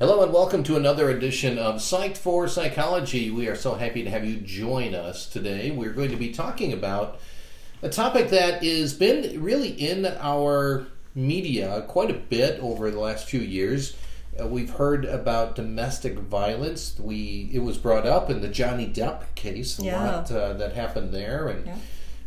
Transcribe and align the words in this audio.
Hello 0.00 0.22
and 0.22 0.32
welcome 0.32 0.62
to 0.64 0.76
another 0.76 1.10
edition 1.10 1.58
of 1.58 1.76
Psyched 1.76 2.16
for 2.16 2.48
Psychology. 2.48 3.30
We 3.30 3.48
are 3.48 3.54
so 3.54 3.74
happy 3.74 4.02
to 4.02 4.08
have 4.10 4.24
you 4.24 4.36
join 4.36 4.94
us 4.94 5.26
today. 5.26 5.70
We're 5.70 5.92
going 5.92 6.10
to 6.10 6.16
be 6.16 6.30
talking 6.32 6.72
about 6.72 7.20
a 7.82 7.88
topic 7.90 8.30
that 8.30 8.64
has 8.64 8.94
been 8.94 9.42
really 9.42 9.68
in 9.68 10.06
our 10.06 10.86
media 11.14 11.84
quite 11.86 12.10
a 12.10 12.14
bit 12.14 12.58
over 12.60 12.90
the 12.90 12.98
last 12.98 13.28
few 13.28 13.40
years. 13.40 13.94
Uh, 14.40 14.46
we've 14.46 14.70
heard 14.70 15.04
about 15.04 15.54
domestic 15.54 16.14
violence. 16.18 16.98
We 16.98 17.50
it 17.52 17.58
was 17.58 17.76
brought 17.76 18.06
up 18.06 18.30
in 18.30 18.40
the 18.40 18.48
Johnny 18.48 18.86
Depp 18.86 19.34
case, 19.34 19.78
a 19.78 19.84
Yeah. 19.84 20.02
lot 20.12 20.32
uh, 20.32 20.54
that 20.54 20.72
happened 20.72 21.12
there, 21.12 21.48
and 21.48 21.66
Yeah. 21.66 21.76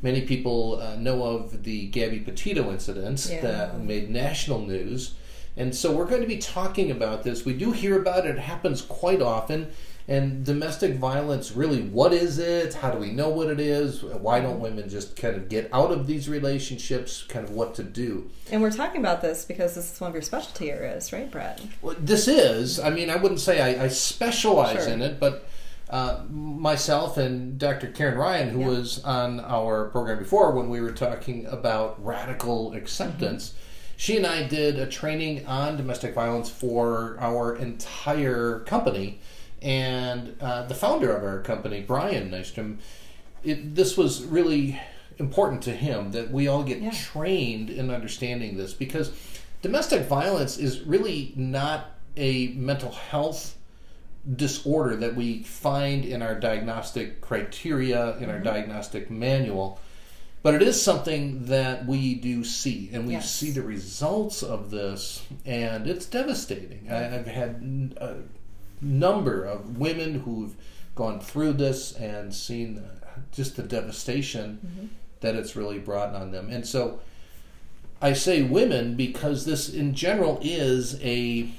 many 0.04 0.22
people 0.22 0.80
uh, 0.80 0.96
know 0.98 1.24
of 1.24 1.64
the 1.64 1.88
Gabby 1.88 2.20
Petito 2.20 2.70
incident 2.72 3.28
Yeah. 3.32 3.42
that 3.42 3.80
made 3.82 4.12
national 4.12 4.60
news. 4.62 5.16
And 5.56 5.76
so 5.76 5.92
we're 5.92 6.08
going 6.08 6.22
to 6.22 6.28
be 6.28 6.38
talking 6.38 6.90
about 6.92 7.24
this. 7.24 7.46
We 7.46 7.54
do 7.54 7.72
hear 7.72 8.00
about 8.00 8.26
it. 8.26 8.36
It 8.36 8.40
happens 8.40 8.82
quite 8.82 9.22
often. 9.22 9.72
And 10.06 10.44
domestic 10.46 10.96
violence, 10.96 11.54
really, 11.54 11.82
what 11.84 12.12
is 12.12 12.38
it? 12.38 12.74
How 12.74 12.92
do 12.92 12.98
we 12.98 13.12
know 13.12 13.30
what 13.30 13.48
it 13.50 13.62
is? 13.62 14.04
Why 14.04 14.42
don't 14.42 14.60
women 14.60 14.90
just 14.90 15.16
kind 15.16 15.38
of 15.38 15.48
get 15.48 15.70
out 15.72 15.92
of 15.92 16.08
these 16.08 16.28
relationships? 16.28 17.24
Kind 17.24 17.46
of 17.48 17.52
what 17.52 17.74
to 17.76 17.84
do. 17.84 18.30
And 18.52 18.62
we're 18.62 18.72
talking 18.72 19.00
about 19.00 19.22
this 19.22 19.46
because 19.46 19.76
this 19.76 19.94
is 19.94 20.02
one 20.02 20.10
of 20.10 20.14
your 20.16 20.22
specialty 20.22 20.72
areas, 20.72 21.14
right, 21.14 21.32
Brett? 21.32 21.62
Well, 21.82 21.96
this 21.98 22.28
is, 22.28 22.82
I 22.82 22.90
mean, 22.90 23.10
I 23.10 23.16
wouldn't 23.16 23.40
say 23.40 23.62
I, 23.80 23.86
I 23.86 23.88
specialize 23.88 24.84
Sure. 24.84 24.94
in 24.94 25.02
it, 25.02 25.22
but 25.22 25.48
uh, 25.90 26.24
myself 26.30 27.16
and 27.18 27.58
Dr. 27.58 27.88
Karen 27.88 28.18
Ryan, 28.18 28.50
who 28.50 28.60
Yeah. 28.60 28.68
was 28.68 29.02
on 29.06 29.40
our 29.40 29.86
program 29.86 30.20
before 30.20 30.52
when 30.52 30.70
we 30.70 30.82
were 30.82 30.92
talking 30.92 31.46
about 31.46 32.04
radical 32.04 32.74
acceptance, 32.74 33.50
Mm-hmm. 33.52 33.58
She 33.96 34.18
and 34.18 34.26
I 34.26 34.44
did 34.48 34.80
a 34.80 34.86
training 34.88 35.46
on 35.46 35.78
domestic 35.78 36.14
violence 36.14 36.50
for 36.50 37.18
our 37.20 37.56
entire 37.56 38.60
company. 38.62 39.20
And 39.62 40.36
uh, 40.42 40.64
the 40.64 40.76
founder 40.76 41.16
of 41.16 41.24
our 41.24 41.40
company, 41.42 41.82
Brian 41.82 42.30
Nystrom, 42.32 42.80
it, 43.44 43.76
this 43.76 43.96
was 43.96 44.24
really 44.26 44.80
important 45.18 45.62
to 45.64 45.72
him 45.72 46.12
that 46.12 46.32
we 46.32 46.48
all 46.48 46.64
get 46.64 46.82
Yeah. 46.82 46.92
trained 46.92 47.70
in 47.70 47.92
understanding 47.92 48.58
this 48.58 48.74
because 48.74 49.12
domestic 49.62 50.08
violence 50.08 50.58
is 50.58 50.82
really 50.82 51.34
not 51.36 51.92
a 52.18 52.48
mental 52.50 52.92
health 52.92 53.56
disorder 54.36 54.96
that 54.96 55.16
we 55.16 55.44
find 55.44 56.06
in 56.06 56.22
our 56.22 56.40
diagnostic 56.40 57.20
criteria 57.20 58.16
in 58.18 58.30
our 58.30 58.40
diagnostic 58.40 59.12
manual 59.12 59.80
but 60.44 60.54
it 60.54 60.62
is 60.62 60.80
something 60.82 61.46
that 61.46 61.86
we 61.86 62.14
do 62.16 62.44
see 62.44 62.90
and 62.94 63.08
we 63.08 63.14
Yes. 63.14 63.32
see 63.34 63.50
the 63.52 63.62
results 63.64 64.44
of 64.44 64.70
this 64.72 65.24
and 65.46 65.88
it's 65.88 66.06
devastating 66.06 66.88
I, 66.92 67.16
i've 67.16 67.28
had 67.28 67.94
a 67.98 68.18
number 68.82 69.44
of 69.46 69.78
women 69.80 70.20
who've 70.22 70.56
gone 70.96 71.20
through 71.20 71.54
this 71.54 71.94
and 71.94 72.34
seen 72.34 72.84
just 73.32 73.56
the 73.56 73.64
devastation 73.64 74.90
that 75.22 75.36
it's 75.36 75.56
really 75.56 75.80
brought 75.80 76.14
on 76.14 76.32
them 76.32 76.50
and 76.50 76.68
so 76.68 77.00
I 78.02 78.12
say 78.12 78.42
women 78.42 78.96
because 78.96 79.46
this, 79.46 79.70
in 79.74 79.94
general, 79.96 80.38
is 80.44 81.00
a 81.02 81.50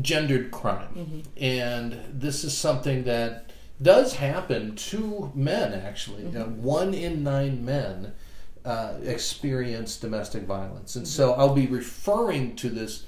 gendered 0.00 0.50
crime. 0.50 1.22
And 1.36 1.96
this 2.12 2.42
is 2.42 2.58
something 2.58 3.04
that 3.04 3.50
does 3.80 4.14
happen 4.16 4.74
to 4.90 5.30
men, 5.32 5.72
actually. 5.72 6.24
Uh, 6.36 6.46
one 6.46 6.92
in 6.92 7.22
nine 7.22 7.64
men 7.64 8.14
uh, 8.64 8.94
experience 9.04 9.96
domestic 9.96 10.44
violence. 10.44 10.96
And 10.96 11.06
so 11.06 11.32
I'll 11.34 11.54
be 11.54 11.66
referring 11.66 12.56
to 12.56 12.70
this 12.70 13.04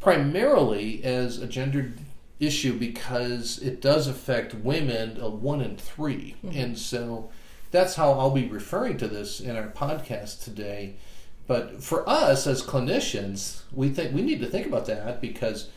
primarily 0.00 1.02
as 1.04 1.38
a 1.38 1.46
gendered 1.46 1.98
issue 2.40 2.78
because 2.78 3.58
it 3.58 3.80
does 3.80 4.06
affect 4.06 4.54
women, 4.54 5.20
uh, 5.20 5.28
one 5.28 5.60
in 5.60 5.76
3 5.76 6.36
And 6.52 6.78
so 6.78 7.30
that's 7.70 7.96
how 7.96 8.12
I'll 8.12 8.30
be 8.30 8.46
referring 8.46 8.96
to 8.98 9.08
this 9.08 9.40
in 9.40 9.56
our 9.56 9.68
podcast 9.68 10.42
today. 10.44 10.96
But 11.46 11.82
for 11.82 12.08
us 12.08 12.46
as 12.46 12.62
clinicians, 12.62 13.62
we 13.72 13.88
think 13.88 14.14
we 14.14 14.22
need 14.22 14.40
to 14.40 14.46
think 14.46 14.66
about 14.66 14.86
that 14.86 15.20
because 15.20 15.70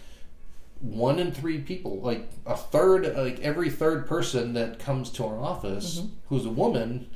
one 0.81 1.20
in 1.20 1.31
three 1.31 1.60
people, 1.60 2.00
like 2.02 2.30
a 2.46 2.58
third, 2.58 3.16
like 3.16 3.40
every 3.40 3.70
third 3.70 4.08
person 4.08 4.54
that 4.54 4.80
comes 4.80 5.10
to 5.12 5.26
our 5.26 5.40
office 5.40 6.02
who's 6.28 6.46
a 6.46 6.50
woman, 6.50 7.10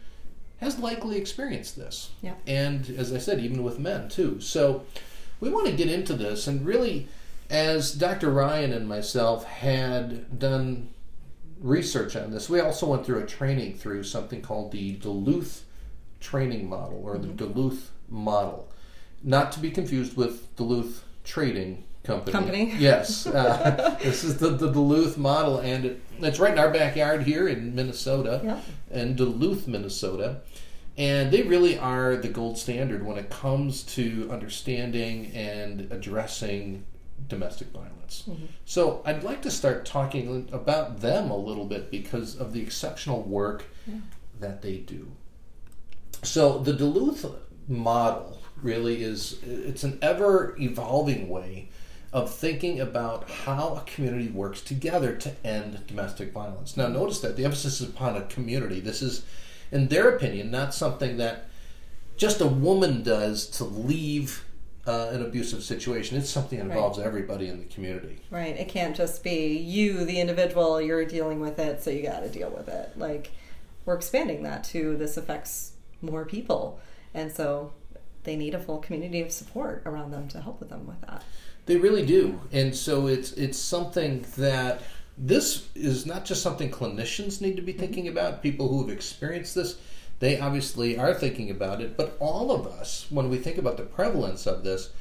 has 0.57 0.79
likely 0.79 1.17
experienced 1.17 1.75
this. 1.75 2.11
Yeah. 2.21 2.35
And 2.47 2.89
as 2.91 3.13
I 3.13 3.17
said, 3.17 3.39
even 3.39 3.63
with 3.63 3.79
men 3.79 4.09
too. 4.09 4.39
So 4.39 4.85
we 5.39 5.49
want 5.49 5.67
to 5.67 5.73
get 5.73 5.89
into 5.89 6.13
this 6.13 6.47
and 6.47 6.65
really, 6.65 7.07
as 7.49 7.93
Dr. 7.93 8.31
Ryan 8.31 8.73
and 8.73 8.87
myself 8.87 9.45
had 9.45 10.39
done 10.39 10.89
research 11.59 12.15
on 12.15 12.31
this, 12.31 12.49
we 12.49 12.59
also 12.59 12.87
went 12.87 13.05
through 13.05 13.23
a 13.23 13.25
training 13.25 13.75
through 13.77 14.03
something 14.03 14.41
called 14.41 14.71
the 14.71 14.93
Duluth 14.93 15.65
training 16.19 16.67
model 16.69 17.01
or 17.05 17.17
the 17.17 17.27
mm-hmm. 17.27 17.53
Duluth 17.53 17.91
model. 18.09 18.67
Not 19.23 19.51
to 19.53 19.59
be 19.59 19.71
confused 19.71 20.15
with 20.17 20.55
Duluth 20.55 21.03
Trading 21.23 21.83
Company. 22.05 22.31
Company. 22.31 22.71
Yes. 22.77 23.25
Uh, 23.27 23.97
this 24.01 24.23
is 24.23 24.37
the, 24.37 24.49
the 24.49 24.71
Duluth 24.71 25.17
model, 25.17 25.59
and 25.59 25.85
it, 25.85 26.01
it's 26.19 26.39
right 26.39 26.53
in 26.53 26.59
our 26.59 26.71
backyard 26.71 27.23
here 27.23 27.47
in 27.47 27.75
Minnesota, 27.75 28.41
Yeah. 28.43 28.59
in 29.01 29.15
Duluth, 29.15 29.67
Minnesota. 29.67 30.41
And 30.97 31.31
they 31.31 31.41
really 31.41 31.77
are 31.77 32.15
the 32.15 32.29
gold 32.29 32.57
standard 32.57 33.05
when 33.05 33.17
it 33.17 33.29
comes 33.29 33.83
to 33.95 34.29
understanding 34.31 35.31
and 35.33 35.91
addressing 35.91 36.85
domestic 37.27 37.67
violence. 37.69 38.29
So 38.63 39.01
I'd 39.05 39.23
like 39.23 39.41
to 39.41 39.51
start 39.51 39.85
talking 39.85 40.47
about 40.53 41.01
them 41.01 41.31
a 41.31 41.35
little 41.37 41.65
bit 41.65 41.91
because 41.91 42.37
of 42.37 42.53
the 42.53 42.61
exceptional 42.61 43.23
work 43.23 43.65
that 44.39 44.61
they 44.61 44.77
do. 44.77 45.11
So 46.23 46.59
the 46.59 46.71
Duluth 46.73 47.25
model 47.67 48.41
really 48.61 49.03
is 49.03 49.37
it's 49.43 49.83
an 49.83 49.99
ever 50.01 50.55
evolving 50.59 51.27
way 51.27 51.69
of 52.15 52.33
thinking 52.33 52.79
about 52.79 53.29
how 53.29 53.75
a 53.75 53.81
community 53.81 54.29
works 54.29 54.61
together 54.61 55.13
to 55.17 55.33
end 55.45 55.85
domestic 55.85 56.31
violence. 56.31 56.77
Now 56.77 56.87
notice 56.87 57.19
that 57.19 57.35
the 57.35 57.43
emphasis 57.43 57.81
is 57.81 57.89
upon 57.89 58.15
a 58.15 58.21
community. 58.21 58.79
This 58.79 59.01
is 59.01 59.25
in 59.69 59.89
their 59.89 60.07
opinion 60.15 60.49
not 60.49 60.73
something 60.73 61.17
that 61.17 61.49
just 62.15 62.39
a 62.39 62.47
woman 62.47 63.03
does 63.03 63.45
to 63.57 63.65
leave 63.65 64.45
uh, 64.87 65.09
an 65.11 65.21
abusive 65.23 65.61
situation. 65.61 66.17
It's 66.17 66.29
something 66.29 66.57
that 66.59 66.67
Right. 66.69 66.75
involves 66.77 66.99
everybody 66.99 67.49
in 67.49 67.59
the 67.59 67.65
community. 67.65 68.21
Right. 68.31 68.55
It 68.55 68.69
can't 68.69 68.95
just 68.95 69.21
be 69.21 69.57
you, 69.57 70.05
the 70.05 70.21
individual, 70.21 70.79
you're 70.79 71.03
dealing 71.03 71.41
with 71.41 71.59
it, 71.59 71.83
so 71.83 71.89
you 71.89 72.01
got 72.01 72.21
to 72.21 72.29
deal 72.29 72.49
with 72.49 72.69
it. 72.69 72.91
Like, 72.97 73.31
we're 73.85 73.95
expanding 73.95 74.43
that 74.43 74.63
to 74.65 74.95
this 74.95 75.17
affects 75.17 75.73
more 76.01 76.23
people. 76.23 76.79
And 77.13 77.29
so 77.31 77.73
they 78.23 78.37
need 78.37 78.53
a 78.55 78.59
full 78.59 78.77
community 78.77 79.21
of 79.21 79.31
support 79.33 79.81
around 79.85 80.11
them 80.11 80.29
to 80.29 80.39
help 80.39 80.61
with 80.61 80.69
them 80.69 80.87
with 80.87 81.01
that. 81.01 81.23
They 81.65 81.77
really 81.77 82.05
do, 82.05 82.41
and 82.51 82.75
so 82.75 83.07
it's 83.07 83.31
it's 83.33 83.57
something 83.57 84.25
that 84.37 84.81
this 85.17 85.67
is 85.73 86.05
not 86.05 86.25
just 86.25 86.43
something 86.43 86.69
clinicians 86.69 87.41
need 87.41 87.55
to 87.55 87.61
be 87.61 87.71
thinking 87.71 88.07
about. 88.07 88.43
People 88.43 88.67
who 88.67 88.81
have 88.81 88.95
experienced 88.95 89.55
this, 89.55 89.77
they 90.19 90.39
obviously 90.39 90.97
are 90.97 91.13
thinking 91.13 91.49
about 91.49 91.81
it. 91.81 91.97
But 91.97 92.17
all 92.19 92.51
of 92.51 92.67
us, 92.67 93.07
when 93.09 93.29
we 93.29 93.37
think 93.37 93.57
about 93.57 93.77
the 93.77 93.83
prevalence 93.83 94.45
of 94.45 94.63
this, 94.63 94.91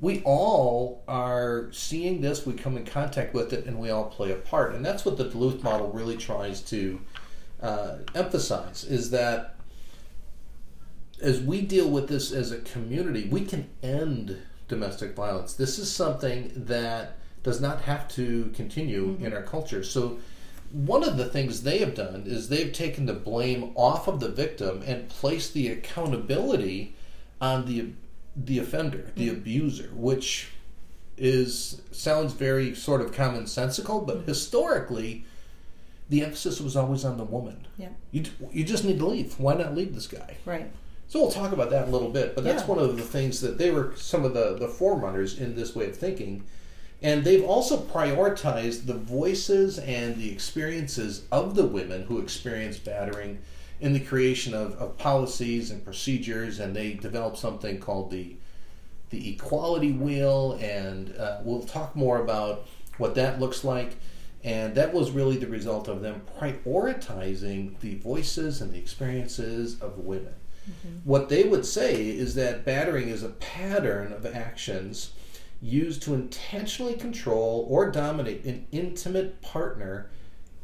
we 0.00 0.22
all 0.24 1.02
are 1.06 1.68
seeing 1.70 2.22
this. 2.22 2.46
We 2.46 2.54
come 2.54 2.78
in 2.78 2.86
contact 2.86 3.34
with 3.34 3.52
it, 3.52 3.66
and 3.66 3.78
we 3.78 3.90
all 3.90 4.06
play 4.06 4.32
a 4.32 4.36
part. 4.36 4.74
And 4.74 4.84
that's 4.84 5.04
what 5.04 5.18
the 5.18 5.24
Duluth 5.24 5.62
model 5.62 5.90
really 5.90 6.16
tries 6.16 6.62
to 6.62 7.00
uh, 7.60 7.96
emphasize: 8.14 8.84
is 8.84 9.10
that 9.10 9.56
as 11.20 11.40
we 11.40 11.60
deal 11.60 11.90
with 11.90 12.08
this 12.08 12.32
as 12.32 12.52
a 12.52 12.58
community, 12.58 13.28
we 13.28 13.44
can 13.44 13.68
end 13.82 14.38
domestic 14.68 15.14
violence. 15.14 15.54
This 15.54 15.78
is 15.78 15.90
something 15.90 16.52
that 16.54 17.16
does 17.42 17.60
not 17.60 17.82
have 17.82 18.08
to 18.08 18.50
continue 18.54 19.08
mm-hmm. 19.08 19.26
in 19.26 19.32
our 19.32 19.42
culture. 19.42 19.84
So, 19.84 20.18
one 20.72 21.04
of 21.04 21.16
the 21.16 21.26
things 21.26 21.62
they 21.62 21.78
have 21.78 21.94
done 21.94 22.24
is 22.26 22.48
they've 22.48 22.72
taken 22.72 23.06
the 23.06 23.12
blame 23.12 23.72
off 23.76 24.08
of 24.08 24.18
the 24.18 24.28
victim 24.28 24.82
and 24.84 25.08
placed 25.08 25.54
the 25.54 25.68
accountability 25.68 26.96
on 27.40 27.66
the 27.66 27.90
the 28.36 28.58
offender, 28.58 29.12
the 29.14 29.28
mm-hmm. 29.28 29.36
abuser, 29.36 29.90
which 29.94 30.48
is 31.16 31.80
sounds 31.92 32.32
very 32.32 32.74
sort 32.74 33.00
of 33.00 33.12
commonsensical, 33.12 34.04
but 34.04 34.18
mm-hmm. 34.18 34.28
historically, 34.28 35.24
the 36.08 36.22
emphasis 36.22 36.60
was 36.60 36.76
always 36.76 37.04
on 37.04 37.16
the 37.16 37.24
woman. 37.24 37.66
Yeah. 37.78 37.90
You 38.10 38.24
you 38.52 38.64
just 38.64 38.84
need 38.84 38.98
to 38.98 39.06
leave. 39.06 39.38
Why 39.38 39.54
not 39.54 39.74
leave 39.74 39.94
this 39.94 40.06
guy? 40.06 40.38
Right. 40.44 40.70
So 41.08 41.20
we'll 41.20 41.30
talk 41.30 41.52
about 41.52 41.70
that 41.70 41.84
in 41.84 41.88
a 41.90 41.92
little 41.92 42.10
bit, 42.10 42.34
but 42.34 42.44
that's 42.44 42.62
Yeah. 42.62 42.68
one 42.68 42.78
of 42.78 42.96
the 42.96 43.02
things 43.02 43.40
that 43.40 43.58
they 43.58 43.70
were 43.70 43.92
some 43.96 44.24
of 44.24 44.34
the, 44.34 44.56
the 44.58 44.68
forerunners 44.68 45.38
in 45.38 45.54
this 45.54 45.74
way 45.74 45.86
of 45.88 45.96
thinking. 45.96 46.42
And 47.02 47.22
they've 47.24 47.44
also 47.44 47.76
prioritized 47.76 48.86
the 48.86 48.94
voices 48.94 49.78
and 49.78 50.16
the 50.16 50.32
experiences 50.32 51.24
of 51.30 51.54
the 51.54 51.66
women 51.66 52.04
who 52.04 52.18
experience 52.18 52.78
battering 52.78 53.38
in 53.80 53.92
the 53.92 54.00
creation 54.00 54.54
of, 54.54 54.72
of 54.80 54.96
policies 54.96 55.70
and 55.70 55.84
procedures, 55.84 56.58
and 56.60 56.74
they 56.74 56.94
developed 56.94 57.36
something 57.38 57.78
called 57.78 58.10
the 58.10 58.36
the 59.10 59.30
equality 59.30 59.92
wheel, 59.92 60.58
and 60.60 61.14
uh, 61.16 61.38
we'll 61.44 61.62
talk 61.62 61.94
more 61.94 62.20
about 62.20 62.66
what 62.98 63.14
that 63.14 63.38
looks 63.38 63.62
like. 63.62 63.94
And 64.42 64.74
that 64.74 64.92
was 64.92 65.12
really 65.12 65.36
the 65.36 65.46
result 65.46 65.86
of 65.86 66.00
them 66.02 66.22
prioritizing 66.40 67.78
the 67.80 67.94
voices 67.96 68.60
and 68.60 68.72
the 68.72 68.78
experiences 68.78 69.78
of 69.80 69.98
women. 69.98 70.34
Mm-hmm. 70.68 70.98
What 71.04 71.28
they 71.28 71.44
would 71.44 71.66
say 71.66 72.08
is 72.08 72.34
that 72.34 72.64
battering 72.64 73.08
is 73.08 73.22
a 73.22 73.28
pattern 73.28 74.12
of 74.12 74.26
actions 74.26 75.12
used 75.60 76.02
to 76.02 76.14
intentionally 76.14 76.94
control 76.94 77.66
or 77.70 77.90
dominate 77.90 78.44
an 78.44 78.66
intimate 78.70 79.40
partner 79.40 80.10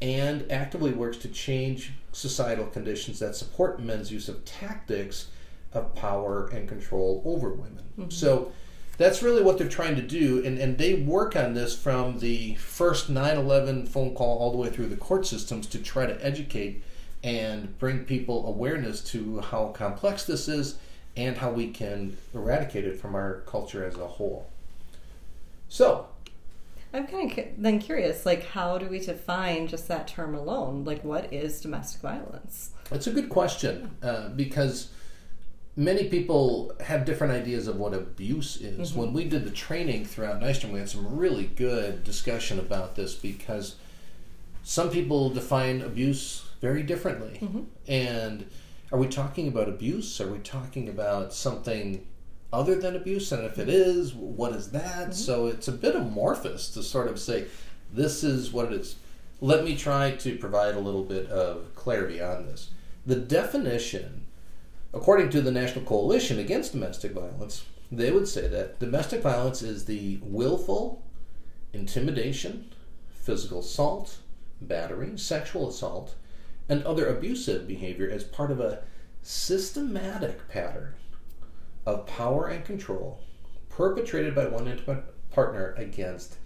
and 0.02 0.50
actively 0.50 0.92
works 0.92 1.18
to 1.18 1.28
change 1.28 1.92
societal 2.12 2.66
conditions 2.66 3.18
that 3.18 3.36
support 3.36 3.80
men's 3.80 4.10
use 4.10 4.28
of 4.28 4.44
tactics 4.44 5.28
of 5.72 5.94
power 5.94 6.48
and 6.48 6.68
control 6.68 7.22
over 7.24 7.50
women. 7.50 7.84
Mm-hmm. 7.98 8.10
So 8.10 8.52
that's 8.96 9.22
really 9.22 9.42
what 9.42 9.56
they're 9.56 9.68
trying 9.68 9.96
to 9.96 10.02
do, 10.02 10.44
and, 10.44 10.58
and 10.58 10.76
they 10.76 10.94
work 10.94 11.34
on 11.34 11.54
this 11.54 11.74
from 11.74 12.18
the 12.18 12.54
first 12.56 13.08
9 13.08 13.36
11 13.38 13.86
phone 13.86 14.14
call 14.14 14.38
all 14.38 14.50
the 14.50 14.58
way 14.58 14.68
through 14.68 14.88
the 14.88 14.96
court 14.96 15.26
systems 15.26 15.66
to 15.68 15.78
try 15.78 16.04
to 16.04 16.24
educate 16.24 16.82
and 17.22 17.78
bring 17.78 18.04
people 18.04 18.46
awareness 18.46 19.02
to 19.02 19.40
how 19.40 19.68
complex 19.68 20.24
this 20.24 20.48
is 20.48 20.78
and 21.16 21.36
how 21.36 21.50
we 21.50 21.68
can 21.70 22.16
eradicate 22.34 22.84
it 22.84 22.98
from 22.98 23.14
our 23.14 23.42
culture 23.46 23.84
as 23.84 23.96
a 23.96 24.06
whole. 24.06 24.48
So, 25.68 26.08
I'm 26.92 27.06
kind 27.06 27.38
of 27.38 27.44
then 27.56 27.78
curious, 27.78 28.26
like, 28.26 28.44
how 28.44 28.78
do 28.78 28.86
we 28.86 28.98
define 28.98 29.68
just 29.68 29.86
that 29.88 30.08
term 30.08 30.34
alone? 30.34 30.84
Like, 30.84 31.04
what 31.04 31.32
is 31.32 31.60
domestic 31.60 32.00
violence? 32.00 32.70
It's 32.90 33.06
a 33.06 33.12
good 33.12 33.28
question 33.28 33.96
uh, 34.02 34.30
because 34.30 34.90
many 35.76 36.08
people 36.08 36.72
have 36.80 37.04
different 37.04 37.32
ideas 37.32 37.68
of 37.68 37.76
what 37.76 37.94
abuse 37.94 38.56
is. 38.56 38.92
When 38.92 39.12
we 39.12 39.24
did 39.24 39.44
the 39.44 39.50
training 39.50 40.04
throughout 40.04 40.40
Nystrom, 40.40 40.72
we 40.72 40.80
had 40.80 40.88
some 40.88 41.16
really 41.16 41.44
good 41.44 42.02
discussion 42.02 42.58
about 42.58 42.96
this 42.96 43.14
because 43.14 43.76
some 44.64 44.90
people 44.90 45.30
define 45.30 45.82
abuse 45.82 46.49
very 46.60 46.82
differently. 46.82 47.38
Mm-hmm. 47.40 47.62
And 47.88 48.46
are 48.92 48.98
we 48.98 49.08
talking 49.08 49.48
about 49.48 49.68
abuse? 49.68 50.20
Are 50.20 50.30
we 50.30 50.38
talking 50.38 50.88
about 50.88 51.32
something 51.32 52.06
other 52.52 52.74
than 52.74 52.96
abuse? 52.96 53.32
And 53.32 53.44
if 53.44 53.58
it 53.58 53.68
is, 53.68 54.14
what 54.14 54.52
is 54.52 54.70
that? 54.72 55.08
Mm-hmm. 55.08 55.12
So 55.12 55.46
it's 55.46 55.68
a 55.68 55.72
bit 55.72 55.94
amorphous 55.96 56.68
to 56.70 56.82
sort 56.82 57.08
of 57.08 57.18
say, 57.18 57.46
this 57.92 58.22
is 58.22 58.52
what 58.52 58.66
it 58.66 58.80
is. 58.80 58.96
Let 59.40 59.64
me 59.64 59.76
try 59.76 60.12
to 60.12 60.36
provide 60.36 60.74
a 60.74 60.80
little 60.80 61.04
bit 61.04 61.28
of 61.30 61.74
clarity 61.74 62.20
on 62.20 62.46
this. 62.46 62.70
The 63.06 63.16
definition, 63.16 64.26
according 64.92 65.30
to 65.30 65.40
the 65.40 65.50
National 65.50 65.84
Coalition 65.84 66.38
Against 66.38 66.72
Domestic 66.72 67.12
Violence, 67.12 67.64
they 67.90 68.12
would 68.12 68.28
say 68.28 68.46
that 68.48 68.78
domestic 68.78 69.22
violence 69.22 69.62
is 69.62 69.86
the 69.86 70.20
willful 70.22 71.02
intimidation, 71.72 72.72
physical 73.08 73.60
assault, 73.60 74.18
battery, 74.60 75.16
sexual 75.16 75.68
assault, 75.68 76.14
and 76.70 76.84
other 76.84 77.08
abusive 77.08 77.66
behavior 77.66 78.08
as 78.08 78.22
part 78.22 78.50
of 78.50 78.60
a 78.60 78.82
systematic 79.22 80.48
pattern 80.48 80.94
of 81.84 82.06
power 82.06 82.46
and 82.46 82.64
control 82.64 83.20
perpetrated 83.68 84.34
by 84.34 84.46
one 84.46 84.68
intimate 84.68 85.04
partner 85.30 85.74
against 85.76 86.36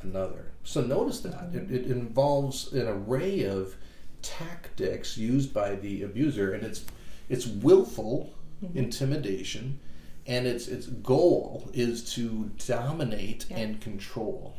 another. 0.00 0.46
So 0.64 0.80
notice 0.80 1.20
that 1.20 1.54
it, 1.54 1.70
it 1.70 1.86
involves 1.86 2.72
an 2.72 2.88
array 2.88 3.44
of 3.44 3.76
tactics 4.22 5.18
used 5.18 5.52
by 5.52 5.74
the 5.76 6.02
abuser, 6.02 6.52
and 6.52 6.64
it's 6.64 6.84
it's 7.28 7.46
willful 7.46 8.32
mm-hmm. 8.64 8.78
intimidation, 8.78 9.78
and 10.26 10.46
its 10.46 10.68
its 10.68 10.86
goal 10.86 11.68
is 11.74 12.14
to 12.14 12.50
dominate 12.66 13.46
Yeah. 13.50 13.58
and 13.58 13.80
control, 13.80 14.56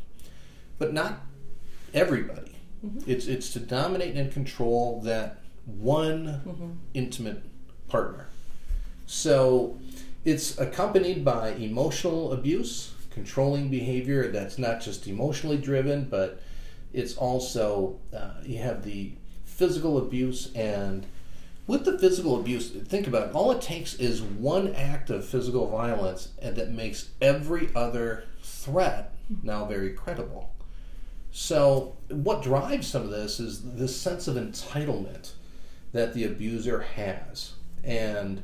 but 0.77 0.93
not 0.93 1.21
everybody. 1.93 2.56
Mm-hmm. 2.85 3.09
It's 3.09 3.27
it's 3.27 3.51
to 3.53 3.59
dominate 3.59 4.15
and 4.15 4.31
control 4.31 5.01
that 5.01 5.37
one 5.65 6.41
mm-hmm. 6.45 6.71
intimate 6.93 7.43
partner. 7.87 8.29
So 9.05 9.77
it's 10.25 10.57
accompanied 10.57 11.23
by 11.23 11.51
emotional 11.51 12.33
abuse, 12.33 12.93
controlling 13.09 13.69
behavior 13.69 14.31
that's 14.31 14.57
not 14.57 14.81
just 14.81 15.07
emotionally 15.07 15.57
driven, 15.57 16.05
but 16.05 16.41
it's 16.93 17.15
also, 17.15 17.97
uh, 18.13 18.41
you 18.43 18.59
have 18.59 18.83
the 18.83 19.13
physical 19.45 19.97
abuse. 19.97 20.51
And 20.53 21.05
with 21.65 21.85
the 21.85 21.97
physical 21.97 22.39
abuse, 22.39 22.69
think 22.71 23.07
about 23.07 23.29
it, 23.29 23.35
all 23.35 23.51
it 23.51 23.61
takes 23.61 23.95
is 23.95 24.21
one 24.21 24.73
act 24.75 25.09
of 25.09 25.25
physical 25.25 25.67
violence 25.67 26.29
and 26.41 26.55
that 26.55 26.71
makes 26.71 27.09
every 27.21 27.69
other 27.75 28.25
threat 28.41 29.13
mm-hmm. 29.31 29.47
now 29.47 29.65
very 29.65 29.91
credible. 29.91 30.53
So, 31.31 31.97
what 32.09 32.41
drives 32.41 32.87
some 32.87 33.03
of 33.03 33.11
this 33.11 33.39
is 33.39 33.61
this 33.75 33.95
sense 33.95 34.27
of 34.27 34.35
entitlement 34.35 35.33
that 35.91 36.13
the 36.13 36.25
abuser 36.25 36.81
has. 36.81 37.53
And 37.83 38.43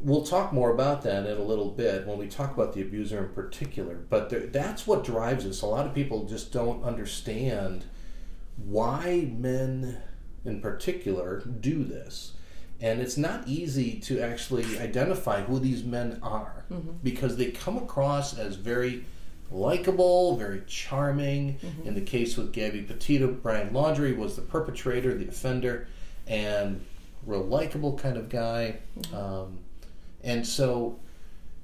we'll 0.00 0.24
talk 0.24 0.52
more 0.52 0.70
about 0.70 1.02
that 1.02 1.26
in 1.26 1.36
a 1.36 1.42
little 1.42 1.70
bit 1.70 2.06
when 2.06 2.18
we 2.18 2.28
talk 2.28 2.54
about 2.54 2.72
the 2.72 2.82
abuser 2.82 3.24
in 3.24 3.32
particular. 3.34 3.94
But 3.94 4.30
there, 4.30 4.40
that's 4.40 4.86
what 4.86 5.04
drives 5.04 5.44
us. 5.44 5.62
A 5.62 5.66
lot 5.66 5.86
of 5.86 5.94
people 5.94 6.24
just 6.24 6.52
don't 6.52 6.82
understand 6.84 7.84
why 8.56 9.28
men 9.36 9.98
in 10.44 10.60
particular 10.60 11.40
do 11.40 11.84
this. 11.84 12.32
And 12.80 13.00
it's 13.00 13.16
not 13.16 13.48
easy 13.48 13.98
to 14.00 14.20
actually 14.20 14.78
identify 14.78 15.42
who 15.42 15.58
these 15.58 15.82
men 15.82 16.20
are 16.22 16.64
mm-hmm. 16.70 16.92
because 17.02 17.36
they 17.36 17.50
come 17.50 17.76
across 17.76 18.38
as 18.38 18.54
very 18.54 19.04
likable, 19.50 20.36
very 20.36 20.62
charming. 20.66 21.58
In 21.84 21.94
the 21.94 22.00
case 22.00 22.36
with 22.36 22.52
Gabby 22.52 22.82
Petito, 22.82 23.28
Brian 23.28 23.70
Laundrie 23.70 24.16
was 24.16 24.36
the 24.36 24.42
perpetrator, 24.42 25.14
the 25.14 25.28
offender, 25.28 25.88
and 26.26 26.84
real 27.26 27.42
likable 27.44 27.96
kind 27.98 28.16
of 28.16 28.28
guy. 28.28 28.78
Um, 29.12 29.58
and 30.22 30.46
so 30.46 30.98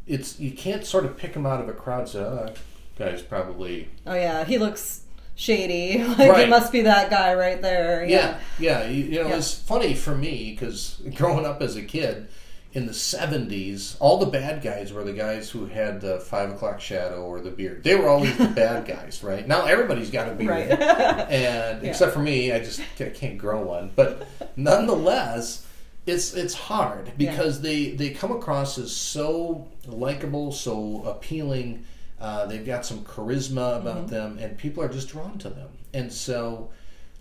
it's 0.07 0.39
you 0.39 0.53
can't 0.53 0.85
sort 0.85 1.05
of 1.05 1.17
pick 1.17 1.35
him 1.35 1.47
out 1.47 1.61
of 1.61 1.69
a 1.69 1.73
crowd 1.73 2.09
So 2.09 2.19
say, 2.19 2.25
oh, 2.25 2.55
that 2.97 3.11
guy's 3.13 3.23
probably 3.23 3.89
Oh 4.07 4.15
yeah, 4.15 4.45
he 4.45 4.59
looks 4.59 5.03
shady. 5.35 5.99
Like 6.05 6.19
Right. 6.19 6.41
it 6.45 6.49
must 6.49 6.71
be 6.73 6.83
that 6.83 7.11
guy 7.11 7.35
right 7.35 7.61
there. 7.61 8.05
Yeah, 8.05 8.39
yeah. 8.59 8.87
You, 8.89 9.05
you 9.05 9.23
know, 9.23 9.29
Yeah. 9.29 9.37
it's 9.39 9.53
funny 9.55 9.95
for 9.95 10.15
me 10.15 10.51
because 10.53 11.03
growing 11.15 11.45
up 11.47 11.61
as 11.63 11.77
a 11.77 11.83
kid 11.83 12.29
in 12.75 12.87
the 12.87 12.93
'70s, 12.93 13.97
all 14.01 14.19
the 14.19 14.27
bad 14.27 14.61
guys 14.63 14.93
were 14.93 15.05
the 15.05 15.13
guys 15.13 15.49
who 15.49 15.67
had 15.67 16.01
the 16.01 16.19
five 16.21 16.51
o'clock 16.51 16.81
shadow 16.81 17.23
or 17.25 17.41
the 17.41 17.51
beard. 17.51 17.85
They 17.85 17.95
were 17.95 18.09
always 18.09 18.37
the 18.37 18.49
bad 18.49 18.85
guys, 18.95 19.23
right? 19.23 19.47
Now 19.47 19.65
everybody's 19.67 20.11
got 20.11 20.29
a 20.29 20.35
beard, 20.35 20.51
Right. 20.51 20.71
and 20.81 21.83
Yeah. 21.83 21.89
except 21.91 22.13
for 22.13 22.19
me, 22.19 22.53
I 22.53 22.59
just 22.59 22.81
I 23.01 23.11
can't 23.11 23.39
grow 23.39 23.63
one. 23.63 23.93
But 23.95 24.27
nonetheless, 24.57 25.67
it's 26.07 26.35
it's 26.35 26.55
hard 26.55 27.13
because 27.17 27.61
they 27.61 27.91
they 27.93 28.11
come 28.11 28.33
across 28.33 28.77
as 28.79 28.95
so 28.95 29.69
likable, 29.87 30.53
so 30.53 31.03
appealing. 31.07 31.85
Uh, 32.21 32.47
they've 32.47 32.65
got 32.67 32.85
some 32.87 33.05
charisma 33.05 33.79
about 33.81 34.09
them, 34.09 34.39
and 34.39 34.57
people 34.57 34.83
are 34.83 34.89
just 34.89 35.09
drawn 35.09 35.37
to 35.39 35.49
them. 35.51 35.69
And 35.93 36.13
so, 36.13 36.71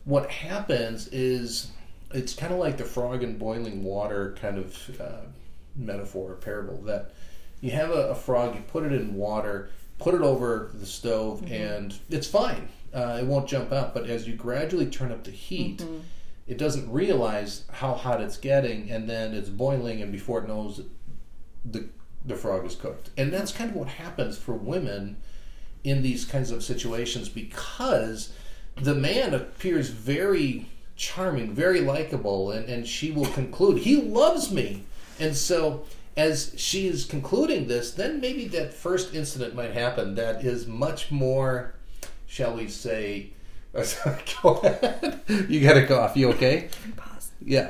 what 0.05 0.29
happens 0.29 1.07
is 1.09 1.71
it's 2.13 2.33
kind 2.33 2.53
of 2.53 2.59
like 2.59 2.77
the 2.77 2.85
frog 2.85 3.21
in 3.23 3.37
boiling 3.37 3.83
water 3.83 4.35
kind 4.39 4.57
of 4.57 5.01
uh, 5.01 5.25
metaphor 5.75 6.31
or 6.31 6.35
parable 6.35 6.77
that 6.83 7.11
you 7.61 7.71
have 7.71 7.91
a, 7.91 8.09
a 8.09 8.15
frog, 8.15 8.55
you 8.55 8.61
put 8.61 8.83
it 8.83 8.91
in 8.91 9.15
water, 9.15 9.69
put 9.99 10.13
it 10.13 10.21
over 10.21 10.71
the 10.73 10.85
stove, 10.85 11.49
and 11.49 11.97
it's 12.09 12.27
fine. 12.27 12.67
Uh, 12.93 13.19
it 13.21 13.25
won't 13.25 13.47
jump 13.47 13.71
out. 13.71 13.93
But 13.93 14.09
as 14.09 14.27
you 14.27 14.35
gradually 14.35 14.87
turn 14.87 15.11
up 15.11 15.23
the 15.23 15.31
heat, 15.31 15.81
it 16.45 16.57
doesn't 16.57 16.91
realize 16.91 17.63
how 17.71 17.93
hot 17.93 18.21
it's 18.21 18.37
getting, 18.37 18.91
and 18.91 19.09
then 19.09 19.33
it's 19.33 19.49
boiling, 19.49 20.01
and 20.01 20.11
before 20.11 20.43
it 20.43 20.47
knows 20.47 20.81
the 21.63 21.87
the 22.25 22.35
frog 22.35 22.65
is 22.65 22.75
cooked. 22.75 23.09
And 23.17 23.33
that's 23.33 23.51
kind 23.51 23.69
of 23.71 23.75
what 23.75 23.87
happens 23.87 24.37
for 24.37 24.53
women 24.53 25.17
in 25.83 26.01
these 26.01 26.25
kinds 26.25 26.51
of 26.51 26.63
situations 26.63 27.27
because 27.27 28.31
the 28.75 28.95
man 28.95 29.33
appears 29.33 29.89
very 29.89 30.69
charming, 30.95 31.53
very 31.53 31.81
likable, 31.81 32.51
and, 32.51 32.67
and 32.69 32.87
she 32.87 33.11
will 33.11 33.25
conclude, 33.25 33.79
He 33.79 34.01
loves 34.01 34.51
me. 34.51 34.83
And 35.19 35.35
so, 35.35 35.85
as 36.15 36.53
she 36.57 36.87
is 36.87 37.05
concluding 37.05 37.67
this, 37.67 37.91
then 37.91 38.21
maybe 38.21 38.47
that 38.49 38.73
first 38.73 39.13
incident 39.13 39.55
might 39.55 39.73
happen 39.73 40.15
that 40.15 40.43
is 40.43 40.67
much 40.67 41.11
more, 41.11 41.75
shall 42.27 42.55
we 42.55 42.67
say, 42.67 43.31
go 43.73 44.55
ahead. 44.63 45.21
You 45.49 45.61
got 45.61 45.77
a 45.77 45.87
cough. 45.87 46.15
You 46.15 46.29
okay? 46.31 46.69
Pause. 46.95 47.31
Yeah. 47.43 47.69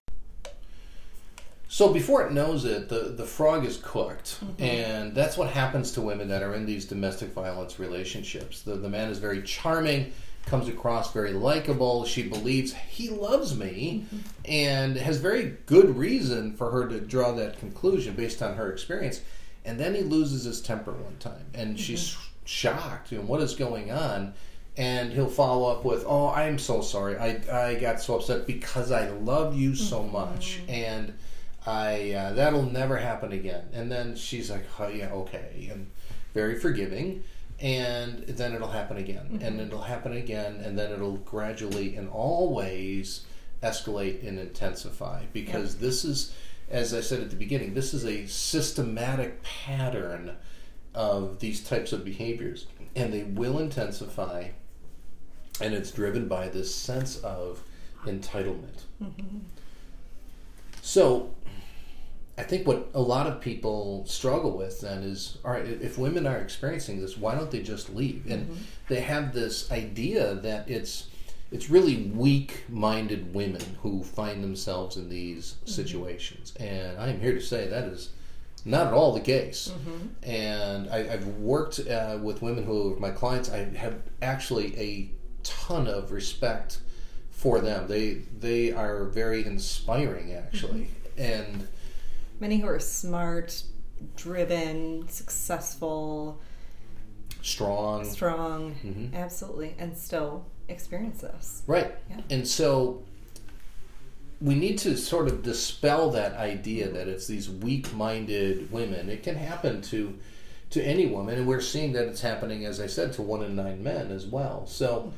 So 1.70 1.92
before 1.92 2.28
it 2.28 2.34
knows 2.34 2.66
it, 2.66 2.90
the, 2.90 3.16
the 3.18 3.26
frog 3.26 3.66
is 3.66 3.78
cooked. 3.82 4.40
Mm-hmm. 4.44 4.64
And 4.64 5.16
that's 5.16 5.38
what 5.38 5.50
happens 5.50 5.92
to 5.94 6.02
women 6.02 6.28
that 6.28 6.44
are 6.44 6.54
in 6.54 6.66
these 6.66 6.86
domestic 6.86 7.30
violence 7.30 7.80
relationships. 7.80 8.62
The, 8.62 8.76
the 8.76 8.90
man 8.90 9.10
is 9.10 9.18
very 9.18 9.42
charming, 9.42 10.12
comes 10.46 10.68
across 10.68 11.14
very 11.14 11.34
likable. 11.34 12.06
She 12.06 12.24
believes 12.24 12.74
he 12.74 13.10
loves 13.10 13.58
me 13.58 14.06
mm-hmm. 14.06 14.18
and 14.46 14.98
has 14.98 15.18
very 15.18 15.58
good 15.66 15.98
reason 15.98 16.56
for 16.56 16.72
her 16.72 16.88
to 16.88 17.00
draw 17.00 17.32
that 17.34 17.60
conclusion 17.60 18.16
based 18.16 18.42
on 18.42 18.56
her 18.56 18.72
experience. 18.72 19.22
And 19.66 19.80
then 19.80 19.96
he 19.96 20.02
loses 20.02 20.44
his 20.44 20.62
temper 20.62 20.92
one 20.92 21.18
time. 21.20 21.46
And 21.54 21.70
mm-hmm. 21.70 21.78
she's 21.78 22.18
shocked. 22.46 23.12
You 23.12 23.20
know, 23.20 23.26
what 23.26 23.42
is 23.42 23.56
going 23.56 23.92
on? 23.92 24.34
and 24.76 25.14
he'll 25.14 25.30
follow 25.30 25.72
up 25.72 25.86
with, 25.86 26.04
"Oh, 26.08 26.30
I'm 26.30 26.58
so 26.58 26.82
sorry. 26.82 27.18
I 27.18 27.42
I 27.52 27.76
got 27.76 28.02
so 28.02 28.16
upset 28.16 28.48
because 28.48 28.92
I 28.92 29.10
love 29.10 29.56
you 29.56 29.76
so 29.76 30.00
mm-hmm. 30.02 30.14
much, 30.14 30.62
and 30.68 31.14
I 31.66 32.12
uh, 32.12 32.34
that'll 32.34 32.64
never 32.64 32.98
happen 32.98 33.32
again." 33.32 33.66
And 33.74 33.92
then 33.92 34.16
she's 34.16 34.50
like, 34.50 34.66
"Oh 34.80 34.88
yeah, 34.88 35.12
okay," 35.12 35.70
and 35.72 35.90
very 36.34 36.60
forgiving. 36.60 37.24
And 37.64 38.26
then 38.28 38.54
it'll 38.54 38.70
happen 38.70 38.98
again, 38.98 39.26
mm-hmm. 39.32 39.44
and 39.44 39.62
it'll 39.62 39.82
happen 39.82 40.14
again, 40.14 40.58
and 40.64 40.78
then 40.78 40.92
it'll 40.92 41.18
gradually 41.18 41.96
and 41.96 42.10
always 42.10 43.26
escalate 43.64 44.28
and 44.28 44.38
intensify 44.38 45.24
because 45.32 45.78
this 45.78 46.04
is, 46.04 46.34
as 46.70 46.94
I 46.94 47.00
said 47.00 47.22
at 47.22 47.30
the 47.30 47.38
beginning, 47.38 47.74
this 47.74 47.94
is 47.94 48.06
a 48.06 48.28
systematic 48.28 49.42
pattern 49.44 50.36
of 50.94 51.40
these 51.40 51.64
types 51.64 51.94
of 51.94 52.04
behaviors, 52.04 52.68
and 52.96 53.14
they 53.14 53.24
will 53.24 53.58
intensify 53.58 54.50
and 55.62 55.74
it's 55.74 55.92
driven 55.92 56.28
by 56.28 56.48
this 56.48 56.74
sense 56.74 57.18
of 57.18 57.64
entitlement. 58.06 58.84
Mm-hmm. 59.02 59.40
So, 60.82 61.34
I 62.38 62.44
think 62.44 62.66
what 62.66 62.90
a 62.96 63.02
lot 63.02 63.28
of 63.28 63.42
people 63.42 64.06
struggle 64.08 64.58
with 64.58 64.82
then 64.82 65.04
is, 65.04 65.38
all 65.46 65.52
right, 65.52 65.66
if 65.66 66.00
women 66.00 66.26
are 66.26 66.38
experiencing 66.38 67.00
this, 67.00 67.16
why 67.16 67.36
don't 67.36 67.52
they 67.52 67.62
just 67.62 67.94
leave? 67.94 68.26
And 68.28 68.48
mm-hmm. 68.48 68.62
they 68.88 69.02
have 69.02 69.34
this 69.34 69.72
idea 69.72 70.36
that 70.36 70.70
it's 70.70 71.08
it's 71.52 71.70
really 71.70 72.08
weak-minded 72.16 73.32
women 73.36 73.62
who 73.84 74.04
find 74.04 74.44
themselves 74.44 74.98
in 74.98 75.10
these 75.10 75.54
mm-hmm. 75.54 75.70
situations, 75.70 76.54
and 76.60 76.98
I 76.98 77.10
am 77.10 77.20
here 77.20 77.34
to 77.34 77.42
say 77.42 77.68
that 77.68 77.84
is 77.84 78.10
not 78.66 78.88
at 78.88 78.94
all 78.94 79.14
the 79.14 79.20
case. 79.20 79.72
Mm-hmm. 79.72 80.08
And 80.24 80.90
I, 80.90 81.14
I've 81.14 81.28
worked 81.38 81.80
uh, 81.80 82.18
with 82.22 82.42
women 82.42 82.64
who 82.64 82.96
are 82.96 83.00
my 83.00 83.12
clients. 83.12 83.52
I 83.52 83.66
have 83.76 83.96
actually 84.22 84.76
a 84.80 85.12
ton 85.44 85.88
of 85.88 86.12
respect 86.12 86.80
for 87.30 87.60
them. 87.60 87.88
They 87.88 88.24
they 88.40 88.72
are 88.72 89.06
very 89.06 89.46
inspiring, 89.46 90.34
actually, 90.34 90.88
and 91.18 91.68
Many 92.44 92.58
who 92.58 92.68
are 92.68 92.78
smart, 92.78 93.64
driven, 94.18 95.08
successful, 95.08 96.42
strong. 97.42 98.04
strong, 98.04 98.76
Mhm. 98.84 99.16
absolutely, 99.16 99.76
and 99.80 99.98
still 99.98 100.44
experience 100.68 101.22
this. 101.22 101.62
Right. 101.68 101.96
Yeah. 102.10 102.20
And 102.30 102.46
so 102.46 103.04
we 104.42 104.56
need 104.56 104.78
to 104.80 104.98
sort 104.98 105.30
of 105.30 105.42
dispel 105.42 106.12
that 106.12 106.34
idea 106.34 106.90
that 106.92 107.08
it's 107.08 107.28
these 107.28 107.50
weak-minded 107.50 108.70
women. 108.74 109.08
It 109.08 109.24
can 109.24 109.36
happen 109.36 109.82
to 109.84 110.14
to 110.72 110.84
any 110.84 111.06
woman, 111.06 111.38
and 111.38 111.48
we're 111.48 111.62
seeing 111.62 111.94
that 111.94 112.08
it's 112.08 112.20
happening, 112.20 112.66
as 112.66 112.82
I 112.82 112.88
said, 112.88 113.14
to 113.14 113.22
one 113.22 113.42
in 113.42 113.56
nine 113.56 113.82
men 113.82 114.12
as 114.12 114.26
well. 114.26 114.68
So 114.68 115.14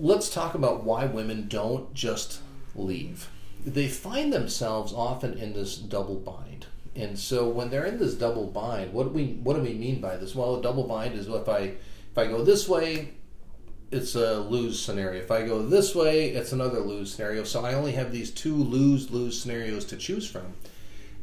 let's 0.00 0.28
talk 0.30 0.56
about 0.56 0.82
why 0.82 1.04
women 1.06 1.46
don't 1.46 1.94
just 1.94 2.40
leave. 2.74 3.28
They 3.64 3.88
find 3.88 4.32
themselves 4.32 4.92
often 4.92 5.38
in 5.38 5.52
this 5.52 5.76
double 5.76 6.16
bind. 6.16 6.66
And 6.94 7.18
so 7.18 7.48
when 7.48 7.70
they're 7.70 7.84
in 7.84 7.98
this 7.98 8.14
double 8.14 8.46
bind, 8.46 8.92
what 8.92 9.04
do 9.04 9.10
we 9.10 9.38
what 9.42 9.54
do 9.54 9.62
we 9.62 9.74
mean 9.74 10.00
by 10.00 10.16
this? 10.16 10.34
Well, 10.34 10.56
a 10.56 10.62
double 10.62 10.84
bind 10.84 11.14
is 11.14 11.28
if 11.28 11.48
I 11.48 11.58
if 11.58 12.16
I 12.16 12.26
go 12.26 12.42
this 12.42 12.68
way, 12.68 13.12
it's 13.90 14.14
a 14.14 14.40
lose 14.40 14.80
scenario. 14.82 15.20
If 15.20 15.30
I 15.30 15.46
go 15.46 15.62
this 15.62 15.94
way, 15.94 16.30
it's 16.30 16.52
another 16.52 16.80
lose 16.80 17.14
scenario. 17.14 17.44
So 17.44 17.64
I 17.64 17.74
only 17.74 17.92
have 17.92 18.12
these 18.12 18.30
two 18.30 18.54
lose 18.54 19.10
lose 19.10 19.40
scenarios 19.40 19.84
to 19.86 19.96
choose 19.96 20.28
from, 20.30 20.54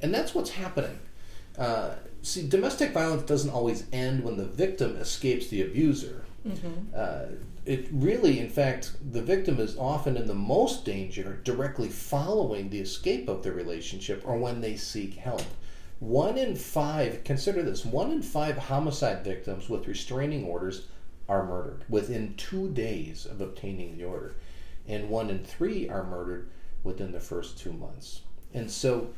and 0.01 0.13
that's 0.13 0.35
what's 0.35 0.51
happening. 0.51 0.99
Uh, 1.57 1.95
see, 2.21 2.47
domestic 2.47 2.91
violence 2.91 3.23
doesn't 3.23 3.49
always 3.51 3.85
end 3.91 4.23
when 4.23 4.37
the 4.37 4.45
victim 4.45 4.95
escapes 4.97 5.47
the 5.47 5.61
abuser. 5.63 6.25
Uh, 6.95 7.25
it 7.65 7.87
really, 7.91 8.39
in 8.39 8.49
fact, 8.49 8.91
the 9.11 9.21
victim 9.21 9.59
is 9.59 9.77
often 9.77 10.17
in 10.17 10.27
the 10.27 10.33
most 10.33 10.83
danger 10.83 11.39
directly 11.43 11.87
following 11.87 12.69
the 12.69 12.79
escape 12.79 13.29
of 13.29 13.43
the 13.43 13.51
relationship 13.51 14.21
or 14.25 14.37
when 14.37 14.61
they 14.61 14.75
seek 14.75 15.15
help. 15.15 15.43
One 15.99 16.37
in 16.37 16.55
five, 16.55 17.23
consider 17.23 17.63
this, 17.63 17.85
one 17.85 18.11
in 18.11 18.21
five 18.21 18.57
homicide 18.57 19.23
victims 19.23 19.69
with 19.69 19.87
restraining 19.87 20.43
orders 20.43 20.87
are 21.29 21.45
murdered 21.45 21.85
within 21.87 22.35
two 22.35 22.69
days 22.69 23.25
of 23.25 23.39
obtaining 23.39 23.97
the 23.97 24.03
order, 24.03 24.35
and 24.85 25.09
one 25.09 25.29
in 25.29 25.43
three 25.43 25.87
are 25.87 26.03
murdered 26.03 26.49
within 26.83 27.13
the 27.13 27.19
first 27.21 27.57
two 27.57 27.71
months. 27.71 28.21
And 28.53 28.69
so, 28.69 29.13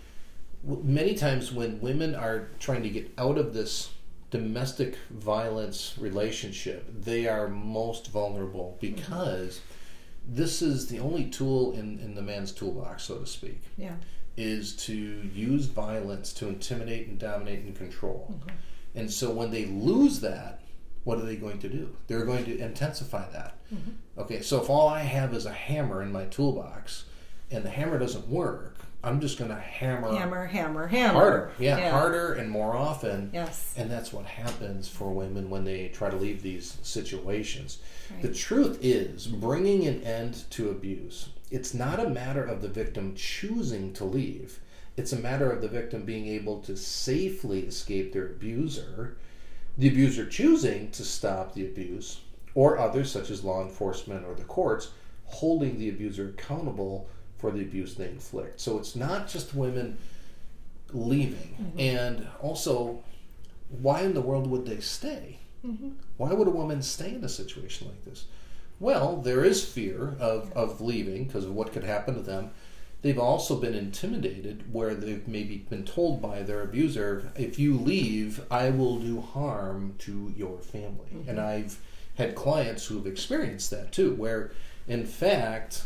many 0.64 1.16
times 1.16 1.52
when 1.52 1.82
women 1.82 2.14
are 2.14 2.50
trying 2.60 2.84
to 2.84 2.90
get 2.90 3.12
out 3.18 3.40
of 3.40 3.56
this 3.56 3.90
domestic 4.38 4.98
violence 5.10 5.96
relationship, 5.98 6.86
they 7.04 7.28
are 7.28 7.48
most 7.48 8.08
vulnerable 8.12 8.78
because 8.82 9.62
this 10.28 10.62
is 10.62 10.88
the 10.88 11.00
only 11.00 11.26
tool 11.26 11.74
in, 11.74 12.00
in 12.00 12.16
the 12.16 12.22
man's 12.22 12.52
toolbox, 12.52 13.04
so 13.04 13.20
to 13.20 13.28
speak, 13.28 13.62
Yeah. 13.78 13.96
is 14.38 14.76
to 14.88 14.94
use 14.96 15.66
violence 15.68 16.34
to 16.34 16.48
intimidate 16.48 17.08
and 17.08 17.20
dominate 17.20 17.64
and 17.64 17.76
control. 17.76 18.34
Mm-hmm. 18.34 18.50
And 18.96 19.12
so 19.12 19.32
when 19.32 19.52
they 19.52 19.66
lose 19.66 20.20
that, 20.22 20.62
what 21.04 21.20
are 21.20 21.26
they 21.26 21.36
going 21.36 21.60
to 21.60 21.70
do? 21.70 21.96
They're 22.08 22.26
going 22.26 22.46
to 22.46 22.58
intensify 22.58 23.30
that. 23.32 23.58
Mm-hmm. 23.74 23.92
Okay, 24.22 24.42
so 24.42 24.62
if 24.62 24.70
all 24.70 24.88
I 24.88 25.02
have 25.02 25.34
is 25.34 25.46
a 25.46 25.52
hammer 25.54 26.02
in 26.02 26.12
my 26.12 26.26
toolbox 26.26 27.06
and 27.52 27.64
the 27.64 27.70
hammer 27.70 28.00
doesn't 28.00 28.28
work, 28.28 28.75
I'm 29.06 29.22
just 29.22 29.38
going 29.38 29.52
to 29.52 29.56
hammer, 29.60 30.12
Hammer, 30.16 30.46
hammer, 30.48 30.88
hammer. 30.88 31.14
harder. 31.14 31.52
Yeah, 31.60 31.78
Yeah. 31.78 31.92
harder 31.92 32.34
and 32.34 32.50
more 32.50 32.76
often. 32.76 33.30
Yes. 33.34 33.74
And 33.78 33.90
that's 33.90 34.12
what 34.12 34.26
happens 34.26 34.88
for 34.90 35.12
women 35.12 35.50
when 35.52 35.64
they 35.64 35.90
try 35.90 36.10
to 36.10 36.16
leave 36.16 36.42
these 36.42 36.78
situations. 36.82 37.78
Right. 38.12 38.24
The 38.24 38.34
truth 38.34 38.80
is, 38.82 39.28
bringing 39.28 39.86
an 39.86 40.02
end 40.04 40.44
to 40.52 40.70
abuse, 40.72 41.30
it's 41.52 41.74
not 41.74 42.00
a 42.04 42.10
matter 42.10 42.44
of 42.44 42.62
the 42.64 42.68
victim 42.68 43.14
choosing 43.16 43.94
to 43.94 44.04
leave. 44.06 44.60
It's 44.98 45.14
a 45.14 45.20
matter 45.20 45.52
of 45.52 45.62
the 45.62 45.68
victim 45.68 46.04
being 46.04 46.26
able 46.28 46.62
to 46.62 46.76
safely 46.76 47.60
escape 47.62 48.12
their 48.12 48.26
abuser, 48.28 49.18
the 49.78 49.88
abuser 49.90 50.26
choosing 50.26 50.90
to 50.92 51.04
stop 51.04 51.54
the 51.54 51.66
abuse, 51.66 52.22
or 52.56 52.80
others, 52.80 53.12
such 53.12 53.30
as 53.30 53.44
law 53.44 53.62
enforcement 53.62 54.26
or 54.26 54.34
the 54.34 54.46
courts, 54.46 54.92
holding 55.26 55.78
the 55.78 55.90
abuser 55.90 56.30
accountable 56.30 57.08
for 57.46 57.52
the 57.52 57.62
abuse 57.62 57.94
they 57.94 58.10
inflict. 58.10 58.60
So 58.60 58.80
it's 58.80 58.96
not 58.96 59.28
just 59.28 59.54
women 59.54 60.00
leaving. 60.92 61.56
Mm-hmm. 61.62 61.80
And 61.80 62.28
also, 62.42 63.04
why 63.70 64.02
in 64.02 64.16
the 64.16 64.22
world 64.22 64.48
would 64.50 64.66
they 64.66 64.80
stay? 64.80 65.38
Mm-hmm. 65.64 65.90
Why 66.18 66.34
would 66.34 66.48
a 66.48 66.52
woman 66.52 66.82
stay 66.82 67.14
in 67.14 67.24
a 67.24 67.30
situation 67.30 67.88
like 67.88 68.04
this? 68.04 68.26
Well, 68.80 69.18
there 69.18 69.46
is 69.46 69.64
fear 69.64 70.16
of, 70.20 70.52
of 70.54 70.82
leaving 70.82 71.26
because 71.26 71.46
of 71.46 71.54
what 71.54 71.72
could 71.72 71.84
happen 71.84 72.16
to 72.16 72.22
them. 72.22 72.50
They've 73.04 73.20
also 73.20 73.58
been 73.58 73.76
intimidated 73.76 74.74
where 74.74 74.96
they've 74.96 75.28
maybe 75.28 75.58
been 75.58 75.86
told 75.86 76.24
by 76.24 76.42
their 76.42 76.64
abuser, 76.64 77.32
if 77.36 77.60
you 77.60 77.78
leave, 77.78 78.42
I 78.50 78.72
will 78.72 78.98
do 78.98 79.22
harm 79.22 79.94
to 80.00 80.34
your 80.36 80.58
family. 80.58 81.12
Mm-hmm. 81.14 81.30
And 81.30 81.40
I've 81.40 81.78
had 82.16 82.34
clients 82.34 82.88
who've 82.88 83.06
experienced 83.06 83.70
that 83.70 83.92
too, 83.92 84.16
where 84.16 84.52
in 84.88 85.06
fact 85.06 85.84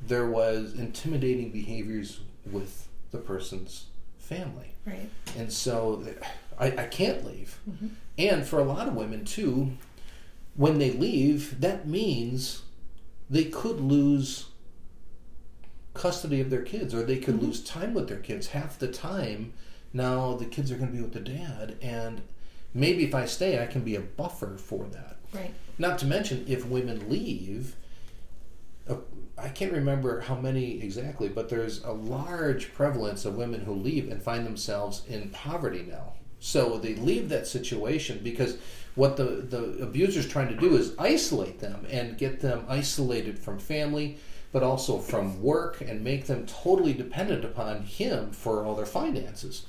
there 0.00 0.26
was 0.26 0.74
intimidating 0.74 1.50
behaviors 1.50 2.20
with 2.50 2.88
the 3.10 3.18
person's 3.18 3.86
family. 4.18 4.72
Right. 4.86 5.10
And 5.36 5.52
so 5.52 6.04
I, 6.58 6.66
I 6.66 6.86
can't 6.86 7.24
leave. 7.24 7.58
Mm-hmm. 7.68 7.88
And 8.18 8.46
for 8.46 8.58
a 8.58 8.64
lot 8.64 8.88
of 8.88 8.94
women, 8.94 9.24
too, 9.24 9.72
when 10.54 10.78
they 10.78 10.90
leave, 10.90 11.60
that 11.60 11.86
means 11.86 12.62
they 13.30 13.44
could 13.44 13.80
lose 13.80 14.46
custody 15.94 16.40
of 16.40 16.50
their 16.50 16.62
kids 16.62 16.94
or 16.94 17.02
they 17.02 17.18
could 17.18 17.36
mm-hmm. 17.36 17.46
lose 17.46 17.62
time 17.62 17.94
with 17.94 18.08
their 18.08 18.18
kids. 18.18 18.48
Half 18.48 18.78
the 18.78 18.88
time, 18.88 19.52
now 19.92 20.34
the 20.34 20.46
kids 20.46 20.70
are 20.70 20.76
going 20.76 20.90
to 20.90 20.96
be 20.96 21.02
with 21.02 21.12
the 21.12 21.20
dad. 21.20 21.76
And 21.82 22.22
maybe 22.74 23.04
if 23.04 23.14
I 23.14 23.24
stay, 23.26 23.62
I 23.62 23.66
can 23.66 23.82
be 23.82 23.96
a 23.96 24.00
buffer 24.00 24.56
for 24.56 24.84
that. 24.86 25.16
Right. 25.32 25.52
Not 25.78 25.98
to 25.98 26.06
mention, 26.06 26.44
if 26.48 26.66
women 26.66 27.08
leave, 27.08 27.76
I 29.40 29.48
can't 29.48 29.72
remember 29.72 30.20
how 30.20 30.34
many 30.34 30.82
exactly, 30.82 31.28
but 31.28 31.48
there's 31.48 31.82
a 31.84 31.92
large 31.92 32.74
prevalence 32.74 33.24
of 33.24 33.36
women 33.36 33.60
who 33.60 33.72
leave 33.72 34.10
and 34.10 34.22
find 34.22 34.44
themselves 34.44 35.02
in 35.08 35.30
poverty 35.30 35.86
now. 35.88 36.14
So 36.40 36.78
they 36.78 36.94
leave 36.94 37.28
that 37.28 37.46
situation 37.46 38.20
because 38.22 38.58
what 38.94 39.16
the, 39.16 39.24
the 39.48 39.82
abuser 39.82 40.20
is 40.20 40.28
trying 40.28 40.48
to 40.48 40.56
do 40.56 40.76
is 40.76 40.94
isolate 40.98 41.60
them 41.60 41.86
and 41.88 42.18
get 42.18 42.40
them 42.40 42.64
isolated 42.68 43.38
from 43.38 43.58
family, 43.58 44.18
but 44.52 44.62
also 44.62 44.98
from 44.98 45.40
work 45.40 45.80
and 45.80 46.02
make 46.02 46.26
them 46.26 46.46
totally 46.46 46.92
dependent 46.92 47.44
upon 47.44 47.82
him 47.82 48.30
for 48.32 48.64
all 48.64 48.74
their 48.74 48.86
finances. 48.86 49.66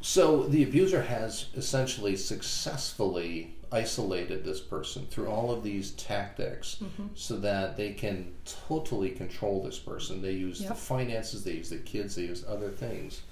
So 0.00 0.44
the 0.44 0.62
abuser 0.62 1.02
has 1.02 1.46
essentially 1.56 2.16
successfully 2.16 3.54
isolated 3.70 4.44
this 4.44 4.60
person 4.60 5.06
through 5.06 5.28
all 5.28 5.50
of 5.52 5.62
these 5.62 5.90
tactics 5.92 6.82
so 7.14 7.36
that 7.38 7.76
they 7.76 7.92
can 7.92 8.32
totally 8.68 9.10
control 9.10 9.62
this 9.62 9.78
person. 9.78 10.22
They 10.22 10.32
use 10.32 10.60
the 10.60 10.74
finances, 10.74 11.44
they 11.44 11.52
use 11.52 11.70
the 11.70 11.76
kids, 11.78 12.16
they 12.16 12.22
use 12.22 12.44
other 12.48 12.70
things 12.70 13.22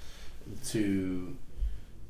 to 0.66 1.36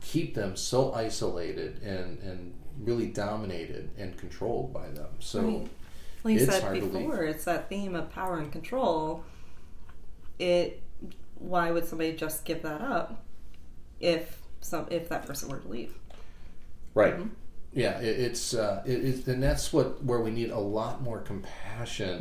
keep 0.02 0.34
them 0.34 0.56
so 0.56 0.92
isolated 0.92 1.82
and, 1.82 2.18
and 2.22 2.54
really 2.80 3.06
dominated 3.06 3.90
and 3.96 4.16
controlled 4.16 4.72
by 4.72 4.88
them. 4.88 5.08
So 5.20 5.40
Right. 5.40 5.68
Like 6.24 6.34
you 6.34 6.46
said 6.46 6.62
hard 6.62 6.80
to 6.80 6.84
leave. 6.86 6.92
before, 6.92 7.22
it's 7.24 7.44
that 7.44 7.68
theme 7.68 7.94
of 7.94 8.10
power 8.10 8.38
and 8.38 8.50
control. 8.50 9.22
It 10.38 10.82
why 11.38 11.70
would 11.70 11.86
somebody 11.86 12.14
just 12.14 12.44
give 12.44 12.62
that 12.62 12.80
up 12.80 13.22
if 14.00 14.40
some 14.60 14.86
if 14.90 15.08
that 15.10 15.24
person 15.26 15.48
were 15.48 15.58
to 15.60 15.68
leave? 15.68 15.94
Right. 16.94 17.16
Mhm. 17.16 17.30
Yeah, 17.76 17.98
it, 18.00 18.18
it's 18.18 18.54
uh, 18.54 18.82
it, 18.86 19.04
it's 19.04 19.28
and 19.28 19.42
that's 19.42 19.72
what 19.72 20.02
where 20.02 20.20
we 20.20 20.30
need 20.30 20.50
a 20.50 20.58
lot 20.58 21.02
more 21.02 21.18
compassion, 21.20 22.18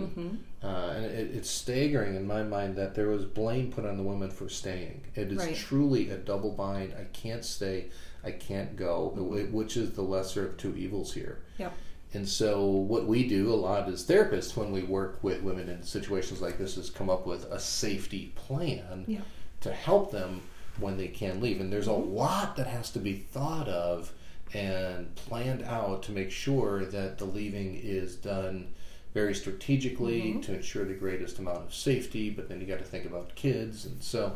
hmm 0.62 0.68
uh, 0.68 0.94
and 0.96 1.06
it, 1.06 1.32
it's 1.36 1.50
staggering 1.50 2.16
in 2.16 2.26
my 2.28 2.42
mind 2.44 2.76
that 2.76 2.96
there 2.96 3.08
was 3.08 3.24
blame 3.24 3.72
put 3.72 3.86
on 3.86 3.98
the 3.98 4.04
woman 4.04 4.30
for 4.32 4.50
staying. 4.50 5.02
It 5.16 5.32
is 5.32 5.38
Right. 5.38 5.56
truly 5.56 6.10
a 6.10 6.18
double 6.18 6.52
bind. 6.52 6.94
I 7.00 7.04
can't 7.14 7.46
stay. 7.46 7.86
I 8.24 8.32
can't 8.32 8.76
go. 8.76 9.10
wh- 9.16 9.54
Which 9.54 9.78
is 9.78 9.92
the 9.92 10.02
lesser 10.02 10.46
of 10.48 10.58
two 10.58 10.76
evils 10.76 11.14
here. 11.14 11.40
Yep. 11.58 11.74
And 12.16 12.28
so, 12.28 12.66
what 12.66 13.06
we 13.06 13.28
do 13.28 13.54
a 13.54 13.56
lot 13.56 13.88
as 13.88 14.06
therapists 14.06 14.56
when 14.58 14.72
we 14.72 14.84
work 14.84 15.24
with 15.24 15.42
women 15.44 15.70
in 15.70 15.84
situations 15.84 16.42
like 16.42 16.58
this 16.58 16.78
is 16.78 16.90
come 16.90 17.10
up 17.10 17.26
with 17.28 17.46
a 17.46 17.60
safety 17.60 18.34
plan 18.36 19.06
Yeah. 19.08 19.22
to 19.62 19.72
help 19.72 20.12
them 20.12 20.42
when 20.80 20.98
they 20.98 21.08
can 21.10 21.40
leave. 21.42 21.62
And 21.62 21.72
there's 21.72 21.88
a 21.88 21.92
lot 21.94 22.56
that 22.58 22.68
has 22.68 22.90
to 22.92 23.00
be 23.00 23.14
thought 23.14 23.68
of 23.70 24.12
and 24.56 25.14
planned 25.16 25.64
out 25.64 26.04
to 26.04 26.12
make 26.12 26.32
sure 26.32 26.86
that 26.86 27.18
the 27.18 27.26
leaving 27.26 27.80
is 27.84 28.16
done 28.16 28.68
very 29.14 29.34
strategically 29.36 30.22
Mhm. 30.34 30.44
to 30.44 30.54
ensure 30.54 30.86
the 30.86 30.94
greatest 30.94 31.40
amount 31.40 31.66
of 31.66 31.74
safety. 31.74 32.30
But 32.30 32.50
then 32.50 32.60
you 32.62 32.68
got 32.68 32.80
to 32.80 32.86
think 32.86 33.06
about 33.06 33.36
kids. 33.36 33.86
And 33.86 34.02
so, 34.02 34.36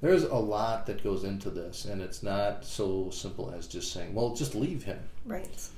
there's 0.00 0.24
a 0.24 0.34
lot 0.36 0.86
that 0.86 1.02
goes 1.02 1.24
into 1.24 1.48
this. 1.50 1.84
And 1.84 2.00
it's 2.02 2.22
not 2.22 2.64
so 2.64 3.10
simple 3.10 3.50
as 3.56 3.66
just 3.66 3.92
saying, 3.92 4.14
well, 4.14 4.34
just 4.34 4.54
leave 4.54 4.84
him. 4.84 4.98
Right. 5.24 5.68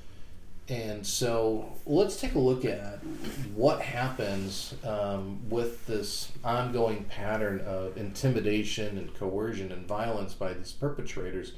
And 0.68 1.06
so 1.06 1.72
let's 1.86 2.20
take 2.20 2.34
a 2.34 2.38
look 2.38 2.64
at 2.66 2.98
what 3.54 3.80
happens 3.80 4.74
um, 4.84 5.38
with 5.48 5.86
this 5.86 6.30
ongoing 6.44 7.04
pattern 7.04 7.60
of 7.60 7.96
intimidation 7.96 8.98
and 8.98 9.14
coercion 9.14 9.72
and 9.72 9.86
violence 9.86 10.34
by 10.34 10.52
these 10.52 10.72
perpetrators. 10.72 11.52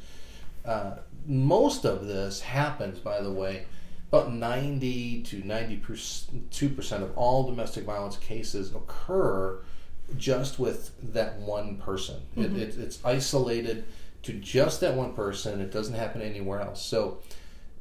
Uh, 0.64 0.96
most 1.26 1.84
of 1.84 2.06
this 2.06 2.40
happens, 2.40 2.98
by 2.98 3.20
the 3.20 3.30
way, 3.30 3.64
about 4.12 4.32
90 4.32 5.22
to 5.22 5.42
92% 5.42 7.02
of 7.02 7.16
all 7.16 7.44
domestic 7.48 7.84
violence 7.84 8.16
cases 8.16 8.74
occur 8.74 9.60
just 10.16 10.58
with 10.58 10.92
that 11.14 11.36
one 11.38 11.76
person. 11.76 12.20
Mhm. 12.36 12.56
It, 12.56 12.62
it, 12.74 12.78
it's 12.78 13.04
isolated 13.04 13.84
to 14.24 14.32
just 14.34 14.80
that 14.80 14.94
one 14.94 15.12
person, 15.14 15.60
it 15.60 15.70
doesn't 15.70 15.94
happen 15.94 16.20
anywhere 16.20 16.60
else. 16.60 16.82
So, 16.84 17.18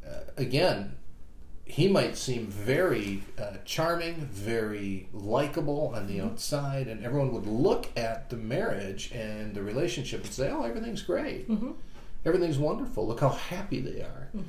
uh, 0.07 0.19
again, 0.37 0.95
he 1.65 1.87
might 1.87 2.17
seem 2.17 2.47
very 2.47 3.23
uh, 3.37 3.57
charming, 3.65 4.15
very 4.31 5.07
likable 5.13 5.91
on 5.93 6.07
the 6.07 6.19
outside, 6.21 6.87
and 6.87 7.03
everyone 7.03 7.31
would 7.33 7.45
look 7.45 7.87
at 7.97 8.29
the 8.29 8.37
marriage 8.37 9.11
and 9.11 9.53
the 9.53 9.61
relationship 9.61 10.23
and 10.23 10.31
say, 10.33 10.49
"Oh, 10.49 10.63
everything's 10.63 11.01
great, 11.03 11.45
hmm 11.45 11.71
everything's 12.25 12.57
wonderful. 12.57 13.07
Look 13.07 13.19
how 13.21 13.29
happy 13.29 13.79
they 13.81 14.01
are." 14.01 14.29
hmm 14.33 14.41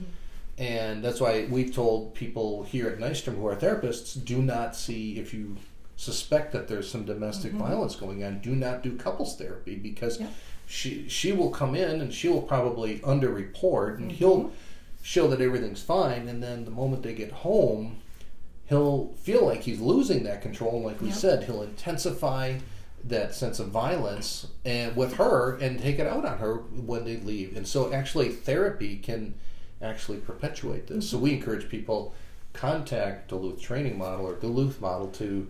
And 0.58 1.02
that's 1.02 1.20
why 1.20 1.46
we've 1.50 1.74
told 1.74 2.14
people 2.14 2.64
here 2.64 2.88
at 2.88 2.98
Nystrom 2.98 3.36
who 3.36 3.46
are 3.46 3.56
therapists, 3.56 4.22
do 4.22 4.42
not 4.42 4.76
see 4.76 5.18
if 5.18 5.32
you 5.32 5.56
suspect 5.96 6.52
that 6.52 6.68
there's 6.68 6.90
some 6.90 7.04
domestic 7.04 7.52
Mhm. 7.52 7.58
violence 7.58 7.96
going 7.96 8.22
on, 8.24 8.40
do 8.40 8.54
not 8.54 8.82
do 8.82 8.94
couples 8.96 9.36
therapy 9.36 9.76
because 9.76 10.20
she 10.66 11.08
she 11.08 11.32
will 11.32 11.50
come 11.50 11.74
in 11.74 12.00
and 12.02 12.12
she 12.12 12.28
will 12.28 12.42
probably 12.42 12.98
underreport 13.00 13.96
and 13.98 14.10
Mhm. 14.10 14.14
he'll 14.14 14.50
show 15.02 15.26
that 15.28 15.40
everything's 15.40 15.80
fine 15.82 16.28
and 16.28 16.42
then 16.42 16.64
the 16.66 16.70
moment 16.70 17.02
they 17.02 17.14
get 17.14 17.32
home 17.32 17.96
he'll 18.66 19.12
feel 19.22 19.44
like 19.46 19.62
he's 19.62 19.80
losing 19.80 20.22
that 20.24 20.40
control 20.42 20.76
and 20.76 20.84
like 20.84 21.00
we 21.00 21.08
Yeah. 21.08 21.14
said 21.14 21.44
he'll 21.44 21.62
intensify 21.62 22.58
that 23.04 23.34
sense 23.34 23.58
of 23.58 23.68
violence 23.68 24.46
and 24.64 24.94
with 24.94 25.14
her 25.14 25.56
and 25.56 25.80
take 25.80 25.98
it 25.98 26.06
out 26.06 26.24
on 26.24 26.38
her 26.38 26.56
when 26.56 27.04
they 27.04 27.16
leave. 27.16 27.56
And 27.56 27.66
so 27.66 27.92
actually 27.92 28.28
therapy 28.28 28.96
can 28.96 29.34
actually 29.80 30.18
perpetuate 30.18 30.86
this. 30.86 31.08
So 31.08 31.18
we 31.18 31.32
encourage 31.32 31.68
people 31.68 32.14
contact 32.52 33.28
duluth 33.28 33.60
training 33.60 33.96
model 33.96 34.26
or 34.26 34.34
duluth 34.34 34.80
model 34.80 35.08
to 35.08 35.48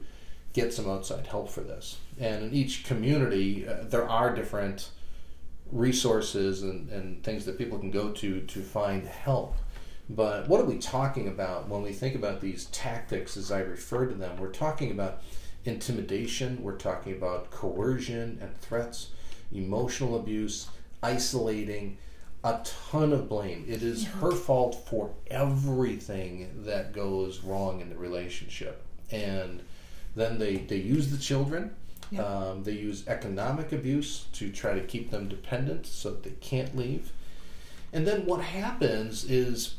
get 0.52 0.72
some 0.72 0.88
outside 0.88 1.26
help 1.26 1.50
for 1.50 1.62
this. 1.62 1.98
And 2.18 2.44
in 2.44 2.54
each 2.54 2.84
community 2.84 3.66
uh, 3.66 3.84
there 3.84 4.08
are 4.08 4.34
different 4.34 4.90
resources 5.72 6.62
and, 6.62 6.88
and 6.90 7.22
things 7.22 7.44
that 7.46 7.58
people 7.58 7.78
can 7.78 7.90
go 7.90 8.10
to 8.10 8.40
to 8.40 8.62
find 8.62 9.06
help. 9.06 9.56
But 10.08 10.48
what 10.48 10.60
are 10.60 10.64
we 10.64 10.78
talking 10.78 11.28
about 11.28 11.68
when 11.68 11.82
we 11.82 11.92
think 11.92 12.16
about 12.16 12.40
these 12.40 12.64
tactics 12.66 13.36
as 13.36 13.52
i 13.52 13.60
refer 13.60 14.06
to 14.06 14.14
them? 14.14 14.36
We're 14.38 14.48
talking 14.48 14.90
about 14.90 15.22
intimidation. 15.64 16.62
We're 16.62 16.76
talking 16.76 17.12
about 17.12 17.50
coercion 17.50 18.38
and 18.40 18.58
threats 18.60 19.08
emotional 19.52 20.16
abuse 20.16 20.68
isolating 21.02 21.98
a 22.42 22.60
ton 22.90 23.12
of 23.12 23.28
blame. 23.28 23.64
It 23.68 23.82
is 23.82 24.06
her 24.06 24.32
fault 24.32 24.86
for 24.88 25.10
everything 25.30 26.64
that 26.64 26.92
goes 26.92 27.40
wrong 27.40 27.80
in 27.80 27.90
the 27.90 27.96
relationship. 27.96 28.82
And 29.10 29.62
then 30.16 30.38
they, 30.38 30.56
they 30.56 30.76
use 30.76 31.10
the 31.10 31.18
children. 31.18 31.74
Yeah. 32.10 32.24
um, 32.24 32.64
they 32.64 32.72
use 32.72 33.06
economic 33.06 33.70
abuse 33.70 34.24
to 34.32 34.50
try 34.50 34.74
to 34.74 34.80
keep 34.80 35.12
them 35.12 35.28
dependent 35.28 35.86
so 35.86 36.10
that 36.10 36.24
they 36.24 36.32
can't 36.40 36.76
leave. 36.76 37.12
And 37.92 38.04
then 38.04 38.26
what 38.26 38.40
happens 38.40 39.24
is 39.24 39.74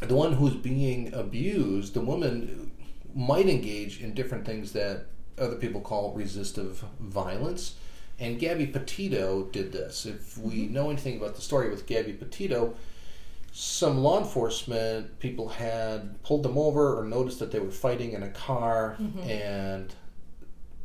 the 0.00 0.14
one 0.14 0.34
who's 0.34 0.54
being 0.54 1.12
abused, 1.12 1.94
the 1.94 2.00
woman 2.00 2.70
might 3.16 3.48
engage 3.48 4.00
in 4.02 4.12
different 4.14 4.44
things 4.44 4.72
that 4.72 5.06
other 5.38 5.56
people 5.56 5.80
call 5.80 6.12
resistive 6.12 6.84
violence. 7.00 7.74
And 8.20 8.38
Gabby 8.38 8.66
Petito 8.66 9.44
did 9.44 9.72
this. 9.72 10.06
If 10.06 10.38
we 10.38 10.66
know 10.68 10.90
anything 10.90 11.16
about 11.16 11.34
the 11.34 11.40
story 11.42 11.68
with 11.70 11.86
Gabby 11.86 12.12
Petito, 12.12 12.74
some 13.52 13.98
law 14.02 14.18
enforcement 14.18 15.18
people 15.18 15.48
had 15.48 16.22
pulled 16.22 16.42
them 16.42 16.56
over 16.58 16.98
or 16.98 17.04
noticed 17.04 17.38
that 17.40 17.50
they 17.50 17.58
were 17.58 17.70
fighting 17.70 18.12
in 18.12 18.22
a 18.22 18.28
car 18.28 18.96
and 19.22 19.94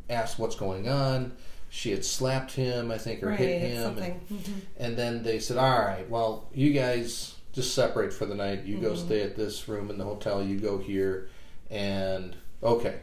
asked 0.09 0.39
what's 0.39 0.55
going 0.55 0.87
on. 0.89 1.33
She 1.69 1.91
had 1.91 2.03
slapped 2.03 2.51
him, 2.53 2.91
I 2.91 2.97
think, 2.97 3.23
or 3.23 3.27
Right. 3.27 3.39
hit 3.39 3.61
him. 3.61 3.71
And, 3.71 3.83
something. 3.83 4.13
hmm 4.29 4.59
and 4.77 4.97
then 4.97 5.23
they 5.23 5.39
said, 5.39 5.57
All 5.57 5.79
right, 5.79 6.09
well, 6.09 6.49
you 6.53 6.73
guys 6.73 7.35
just 7.53 7.73
separate 7.73 8.11
for 8.13 8.25
the 8.25 8.35
night. 8.35 8.63
You 8.65 8.77
go 8.77 8.91
Mhm. 8.91 9.05
stay 9.05 9.21
at 9.21 9.35
this 9.37 9.67
room 9.69 9.89
in 9.89 9.97
the 9.97 10.03
hotel, 10.05 10.41
you 10.43 10.57
go 10.59 10.77
here, 10.77 11.29
and 11.71 12.35
okay, 12.61 12.99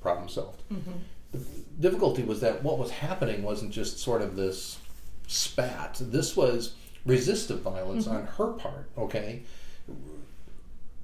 problem 0.00 0.28
solved. 0.28 0.62
hmm 0.68 0.78
The 1.32 1.40
difficulty 1.80 2.22
was 2.22 2.40
that 2.40 2.62
what 2.62 2.78
was 2.78 2.90
happening 2.90 3.42
wasn't 3.42 3.72
just 3.72 3.98
sort 3.98 4.22
of 4.22 4.36
this 4.36 4.78
spat. 5.26 5.96
This 6.00 6.36
was 6.36 6.74
resistive 7.06 7.60
violence 7.62 8.06
Mhm. 8.06 8.10
on 8.14 8.26
her 8.26 8.48
part, 8.52 8.90
okay? 8.98 9.42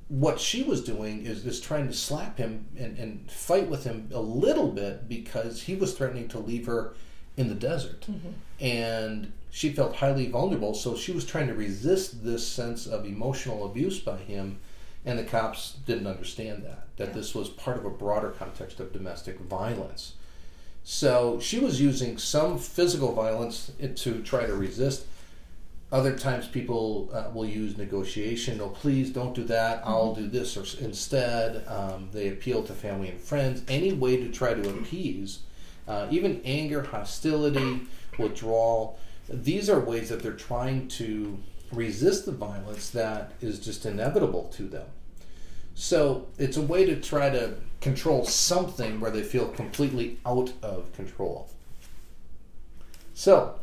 What 0.08 0.38
she 0.38 0.62
was 0.62 0.84
doing 0.84 1.26
is, 1.26 1.44
is 1.44 1.60
trying 1.60 1.88
to 1.88 1.92
slap 1.92 2.38
him 2.38 2.66
and, 2.78 2.96
and 2.96 3.28
fight 3.30 3.68
with 3.68 3.82
him 3.84 4.08
a 4.12 4.20
little 4.20 4.68
bit 4.70 5.08
because 5.08 5.62
he 5.62 5.74
was 5.74 5.94
threatening 5.94 6.28
to 6.28 6.38
leave 6.38 6.66
her 6.66 6.94
in 7.36 7.48
the 7.48 7.54
desert. 7.56 8.04
hmm 8.04 8.30
And 8.60 9.32
she 9.50 9.70
felt 9.72 9.96
highly 9.96 10.26
vulnerable, 10.28 10.74
so 10.74 10.94
she 10.96 11.12
was 11.12 11.24
trying 11.24 11.48
to 11.48 11.54
resist 11.54 12.22
this 12.24 12.46
sense 12.46 12.86
of 12.86 13.04
emotional 13.06 13.64
abuse 13.64 13.98
by 13.98 14.18
him, 14.18 14.58
and 15.06 15.18
the 15.18 15.24
cops 15.24 15.76
didn't 15.86 16.08
understand 16.08 16.64
that, 16.64 16.88
that 16.96 17.08
Yeah. 17.08 17.14
this 17.14 17.34
was 17.34 17.48
part 17.48 17.78
of 17.78 17.86
a 17.86 17.90
broader 17.90 18.30
context 18.30 18.80
of 18.80 18.92
domestic 18.92 19.38
violence. 19.38 20.12
So 20.82 21.40
she 21.40 21.58
was 21.58 21.80
using 21.80 22.18
some 22.18 22.58
physical 22.58 23.12
violence 23.12 23.72
to 23.96 24.22
try 24.22 24.46
to 24.46 24.54
resist. 24.54 25.06
Other 25.92 26.18
times, 26.18 26.48
people 26.48 27.08
uh, 27.12 27.30
will 27.32 27.46
use 27.46 27.78
negotiation. 27.78 28.58
No, 28.58 28.68
please 28.68 29.10
don't 29.10 29.34
do 29.34 29.44
that. 29.44 29.82
I'll 29.84 30.14
do 30.14 30.26
this 30.26 30.56
or 30.56 30.64
instead. 30.84 31.66
Um, 31.68 32.08
they 32.12 32.28
appeal 32.28 32.64
to 32.64 32.72
family 32.72 33.08
and 33.08 33.20
friends. 33.20 33.62
Any 33.68 33.92
way 33.92 34.16
to 34.16 34.28
try 34.28 34.52
to 34.54 34.68
appease, 34.68 35.40
uh, 35.86 36.08
even 36.10 36.40
anger, 36.44 36.82
hostility, 36.82 37.82
withdrawal. 38.18 38.98
These 39.28 39.70
are 39.70 39.78
ways 39.78 40.08
that 40.08 40.22
they're 40.22 40.32
trying 40.32 40.88
to 40.88 41.38
resist 41.72 42.26
the 42.26 42.32
violence 42.32 42.90
that 42.90 43.32
is 43.40 43.58
just 43.58 43.86
inevitable 43.86 44.44
to 44.54 44.64
them. 44.64 44.86
So 45.74 46.28
it's 46.38 46.56
a 46.56 46.62
way 46.62 46.86
to 46.86 47.00
try 47.00 47.30
to 47.30 47.54
control 47.80 48.24
something 48.24 48.98
where 48.98 49.10
they 49.10 49.22
feel 49.22 49.48
completely 49.48 50.18
out 50.24 50.52
of 50.62 50.92
control. 50.94 51.50
So 53.14 53.58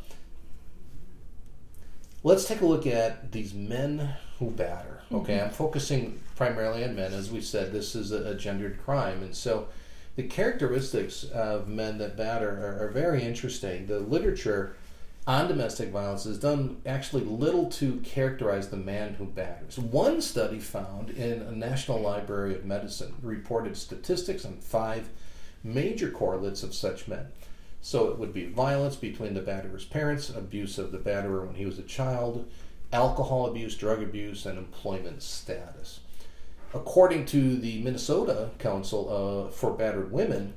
let's 2.24 2.48
take 2.48 2.62
a 2.62 2.66
look 2.66 2.86
at 2.86 3.32
these 3.32 3.54
men 3.54 4.14
who 4.40 4.52
batter. 4.52 5.02
Mm-hmm. 5.06 5.16
Okay, 5.16 5.42
I'm 5.42 5.50
focusing 5.50 6.22
primarily 6.36 6.84
on 6.84 6.96
men. 6.96 7.14
As 7.14 7.32
we 7.32 7.42
said, 7.42 7.72
this 7.72 7.96
is 7.96 8.12
a, 8.12 8.32
a 8.32 8.36
gendered 8.36 8.84
crime. 8.84 9.24
And 9.24 9.36
so 9.36 9.68
the 10.16 10.24
characteristics 10.24 11.24
of 11.24 11.68
men 11.68 11.98
that 11.98 12.16
batter 12.16 12.50
are, 12.50 12.86
are 12.86 12.92
very 12.92 13.24
interesting. 13.24 13.88
The 13.88 14.00
literature 14.00 14.76
on 15.26 15.48
domestic 15.48 15.90
violence 15.90 16.26
has 16.26 16.38
done 16.38 16.82
actually 16.86 17.24
little 17.24 17.68
to 17.68 17.98
characterize 18.00 18.70
the 18.70 18.78
man 18.78 19.14
who 19.14 19.26
batters. 19.26 19.80
One 19.80 20.22
study 20.22 20.60
found 20.60 21.12
in 21.12 21.42
a 21.42 21.52
National 21.52 22.00
Library 22.00 22.56
of 22.56 22.66
Medicine 22.66 23.16
reported 23.22 23.78
statistics 23.78 24.44
on 24.44 24.58
five 24.58 25.10
major 25.64 26.12
correlates 26.12 26.62
of 26.62 26.74
such 26.76 27.08
men. 27.08 27.28
So 27.82 28.10
it 28.10 28.18
would 28.18 28.34
be 28.34 28.48
violence 28.48 28.98
between 28.98 29.34
the 29.34 29.42
batterer's 29.42 29.86
parents, 29.86 30.30
abuse 30.30 30.78
of 30.78 30.92
the 30.92 30.98
batterer 30.98 31.46
when 31.46 31.56
he 31.56 31.66
was 31.66 31.80
a 31.80 31.84
child, 31.84 32.50
alcohol 32.92 33.46
abuse, 33.46 33.76
drug 33.78 34.04
abuse, 34.04 34.46
and 34.46 34.58
employment 34.58 35.24
status. 35.24 36.02
According 36.74 37.26
to 37.28 37.58
the 37.58 37.82
Minnesota 37.82 38.50
Council 38.60 39.48
uh, 39.48 39.52
for 39.52 39.72
Battered 39.72 40.12
Women, 40.12 40.54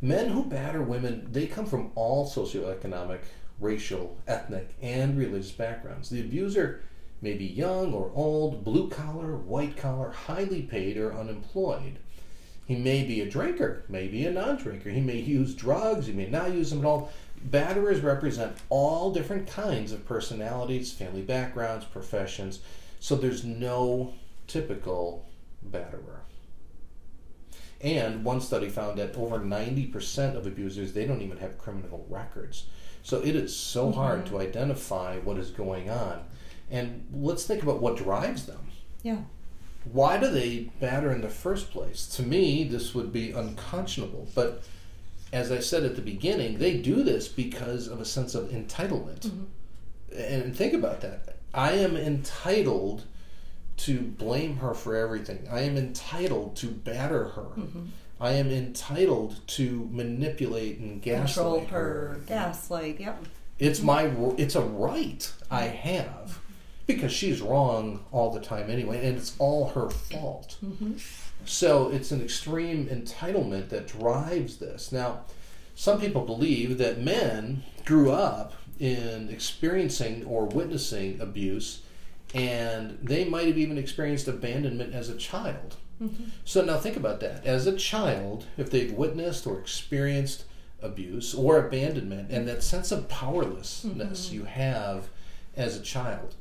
men 0.00 0.28
who 0.28 0.44
batter 0.44 0.82
women 0.82 1.28
they 1.32 1.46
come 1.46 1.66
from 1.66 1.90
all 1.94 2.28
socioeconomic 2.28 3.20
racial, 3.60 4.18
ethnic, 4.26 4.74
and 4.80 5.18
religious 5.18 5.52
backgrounds. 5.52 6.10
The 6.10 6.20
abuser 6.20 6.82
may 7.22 7.34
be 7.34 7.46
young 7.46 7.92
or 7.92 8.10
old, 8.14 8.64
blue 8.64 8.88
collar, 8.88 9.36
white 9.36 9.76
collar, 9.76 10.10
highly 10.10 10.62
paid, 10.62 10.96
or 10.96 11.14
unemployed. 11.14 11.98
He 12.66 12.74
may 12.74 13.04
be 13.04 13.20
a 13.20 13.30
drinker, 13.30 13.84
may 13.88 14.08
be 14.08 14.26
a 14.26 14.30
non 14.30 14.56
drinker. 14.56 14.90
He 14.90 15.00
may 15.00 15.18
use 15.18 15.54
drugs, 15.54 16.06
he 16.06 16.12
may 16.12 16.28
not 16.28 16.52
use 16.52 16.70
them 16.70 16.80
at 16.80 16.84
all. 16.84 17.12
Batterers 17.48 18.02
represent 18.02 18.56
all 18.70 19.12
different 19.12 19.46
kinds 19.46 19.92
of 19.92 20.06
personalities, 20.06 20.92
family 20.92 21.22
backgrounds, 21.22 21.84
professions, 21.84 22.60
so 22.98 23.14
there's 23.14 23.44
no 23.44 24.14
typical 24.46 25.26
batterer. 25.70 26.20
And 27.80 28.24
one 28.24 28.40
study 28.40 28.68
found 28.68 28.98
that 28.98 29.14
over 29.16 29.38
90% 29.38 30.34
of 30.34 30.46
abusers, 30.46 30.92
they 30.92 31.06
don't 31.06 31.20
even 31.20 31.38
have 31.38 31.58
criminal 31.58 32.06
records. 32.08 32.66
So 33.06 33.20
it 33.22 33.36
is 33.36 33.56
so 33.56 33.86
mm-hmm. 33.86 34.00
hard 34.00 34.26
to 34.26 34.40
identify 34.40 35.18
what 35.18 35.38
is 35.38 35.50
going 35.50 35.88
on. 35.88 36.24
And 36.72 37.06
let's 37.14 37.46
think 37.46 37.62
about 37.62 37.80
what 37.80 37.96
drives 37.96 38.46
them. 38.46 38.58
Yeah. 39.04 39.18
Why 39.92 40.18
do 40.18 40.28
they 40.28 40.72
batter 40.80 41.12
in 41.12 41.20
the 41.20 41.28
first 41.28 41.70
place? 41.70 42.08
To 42.16 42.24
me, 42.24 42.64
this 42.64 42.96
would 42.96 43.12
be 43.12 43.30
unconscionable. 43.30 44.26
But 44.34 44.64
as 45.32 45.52
I 45.52 45.60
said 45.60 45.84
at 45.84 45.94
the 45.94 46.02
beginning, 46.02 46.58
they 46.58 46.78
do 46.78 47.04
this 47.04 47.28
because 47.28 47.86
of 47.86 48.00
a 48.00 48.04
sense 48.04 48.34
of 48.34 48.48
entitlement. 48.48 49.20
Mm-hmm. 49.20 49.44
And 50.18 50.56
think 50.56 50.74
about 50.74 51.00
that. 51.02 51.36
I 51.54 51.74
am 51.74 51.96
entitled 51.96 53.04
to 53.76 54.00
blame 54.00 54.56
her 54.56 54.74
for 54.74 54.96
everything. 54.96 55.46
I 55.48 55.60
am 55.60 55.76
entitled 55.76 56.56
to 56.56 56.66
batter 56.66 57.28
her. 57.28 57.42
Mm-hmm. 57.42 57.84
I 58.20 58.32
am 58.32 58.50
entitled 58.50 59.46
to 59.48 59.88
manipulate 59.92 60.78
and 60.78 61.02
gaslight 61.02 61.58
Control 61.58 61.66
her. 61.66 62.20
Gaslight, 62.26 63.00
yep. 63.00 63.24
It's 63.58 63.82
my 63.82 64.10
it's 64.36 64.54
a 64.54 64.62
right 64.62 65.32
I 65.50 65.62
have 65.62 66.40
because 66.86 67.12
she's 67.12 67.40
wrong 67.40 68.04
all 68.12 68.30
the 68.30 68.40
time 68.40 68.70
anyway, 68.70 69.06
and 69.06 69.18
it's 69.18 69.34
all 69.38 69.68
her 69.70 69.90
fault. 69.90 70.56
Mm-hmm. 70.64 70.94
So 71.44 71.90
it's 71.90 72.10
an 72.10 72.22
extreme 72.22 72.86
entitlement 72.86 73.68
that 73.70 73.88
drives 73.88 74.58
this. 74.58 74.92
Now, 74.92 75.24
some 75.74 76.00
people 76.00 76.24
believe 76.24 76.78
that 76.78 77.00
men 77.00 77.64
grew 77.84 78.10
up 78.10 78.54
in 78.78 79.28
experiencing 79.28 80.24
or 80.24 80.46
witnessing 80.46 81.20
abuse, 81.20 81.82
and 82.34 82.98
they 83.02 83.24
might 83.24 83.46
have 83.46 83.58
even 83.58 83.78
experienced 83.78 84.28
abandonment 84.28 84.94
as 84.94 85.08
a 85.08 85.16
child. 85.16 85.76
Mm-hmm. 86.02 86.24
So 86.44 86.62
now 86.62 86.78
think 86.78 86.96
about 86.96 87.20
that. 87.20 87.44
As 87.46 87.66
a 87.66 87.76
child, 87.76 88.46
if 88.56 88.70
they've 88.70 88.92
witnessed 88.92 89.46
or 89.46 89.58
experienced 89.58 90.44
abuse 90.80 91.34
or 91.34 91.58
abandonment, 91.58 92.30
and 92.30 92.46
that 92.46 92.62
sense 92.62 92.92
of 92.92 93.08
powerlessness 93.08 94.26
mm-hmm. 94.26 94.34
you 94.34 94.44
have 94.44 95.08
as 95.56 95.76
a 95.76 95.82
child, 95.82 96.34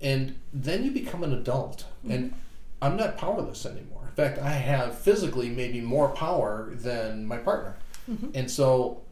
and 0.00 0.36
then 0.52 0.84
you 0.84 0.90
become 0.90 1.22
an 1.22 1.32
adult, 1.32 1.84
mm-hmm. 2.02 2.12
and 2.12 2.34
I'm 2.80 2.96
not 2.96 3.18
powerless 3.18 3.66
anymore. 3.66 4.02
In 4.06 4.14
fact, 4.14 4.38
I 4.38 4.52
have 4.52 4.98
physically 4.98 5.48
maybe 5.48 5.80
more 5.80 6.08
power 6.08 6.70
than 6.72 7.26
my 7.26 7.36
partner, 7.36 7.76
mm-hmm. 8.10 8.30
and 8.34 8.50
so 8.50 9.02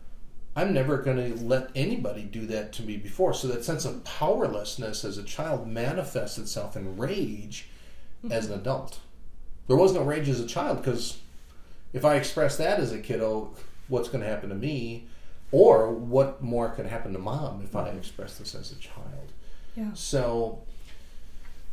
I'm 0.54 0.72
never 0.72 0.98
going 0.98 1.16
to 1.16 1.42
let 1.42 1.70
anybody 1.74 2.22
do 2.22 2.46
that 2.46 2.72
to 2.74 2.82
me 2.82 2.96
before. 2.96 3.32
So 3.32 3.48
that 3.48 3.64
sense 3.64 3.84
of 3.84 4.04
powerlessness 4.04 5.04
as 5.04 5.18
a 5.18 5.22
child 5.22 5.66
manifests 5.66 6.38
itself 6.38 6.76
in 6.76 6.96
rage 6.96 7.68
as 8.30 8.46
an 8.46 8.58
adult 8.58 9.00
there 9.68 9.76
was 9.76 9.92
no 9.92 10.02
rage 10.02 10.28
as 10.28 10.40
a 10.40 10.46
child 10.46 10.78
because 10.78 11.18
if 11.92 12.04
I 12.04 12.16
express 12.16 12.56
that 12.56 12.80
as 12.80 12.92
a 12.92 12.98
kiddo, 12.98 13.50
what's 13.88 14.08
going 14.08 14.22
to 14.24 14.28
happen 14.30 14.48
to 14.48 14.54
me, 14.54 15.06
or 15.50 15.90
what 15.90 16.42
more 16.42 16.70
could 16.70 16.86
happen 16.86 17.12
to 17.12 17.18
mom 17.18 17.62
if 17.62 17.76
I 17.76 17.88
express 17.90 18.38
this 18.38 18.54
as 18.54 18.72
a 18.72 18.76
child? 18.76 19.32
Yeah. 19.76 19.90
So 19.94 20.62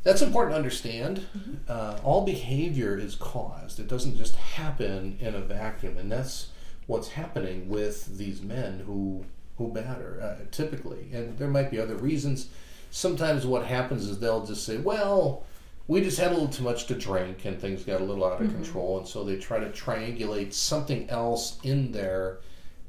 that's 0.04 0.22
important 0.22 0.54
to 0.54 0.58
understand. 0.58 1.26
Mm-hmm. 1.38 1.54
Uh, 1.68 2.00
all 2.04 2.26
behavior 2.26 2.98
is 2.98 3.16
caused; 3.16 3.80
it 3.80 3.88
doesn't 3.88 4.18
just 4.18 4.36
happen 4.36 5.18
in 5.20 5.36
a 5.36 5.42
vacuum, 5.42 5.98
and 5.98 6.12
that's 6.12 6.48
what's 6.88 7.10
happening 7.10 7.70
with 7.70 8.18
these 8.18 8.42
men 8.42 8.84
who 8.86 9.26
who 9.58 9.72
batter 9.72 10.20
uh, 10.22 10.46
typically. 10.52 11.10
And 11.14 11.38
there 11.38 11.50
might 11.50 11.72
be 11.72 11.80
other 11.80 11.96
reasons. 11.96 12.50
Sometimes 12.92 13.46
what 13.46 13.66
happens 13.66 14.06
is 14.06 14.20
they'll 14.20 14.46
just 14.46 14.66
say, 14.66 14.78
"Well." 14.78 15.44
We 15.90 16.02
just 16.02 16.20
had 16.20 16.28
a 16.28 16.34
little 16.34 16.48
too 16.48 16.64
much 16.64 16.86
to 16.86 16.94
drink 16.94 17.46
and 17.46 17.60
things 17.60 17.84
got 17.84 18.00
a 18.00 18.04
little 18.04 18.24
out 18.24 18.40
of 18.40 18.48
mm-hmm. 18.48 18.62
control 18.62 19.00
and 19.00 19.08
so 19.08 19.24
they 19.24 19.38
try 19.38 19.58
to 19.60 19.70
triangulate 19.72 20.54
something 20.54 21.10
else 21.10 21.58
in 21.64 21.92
there 21.92 22.38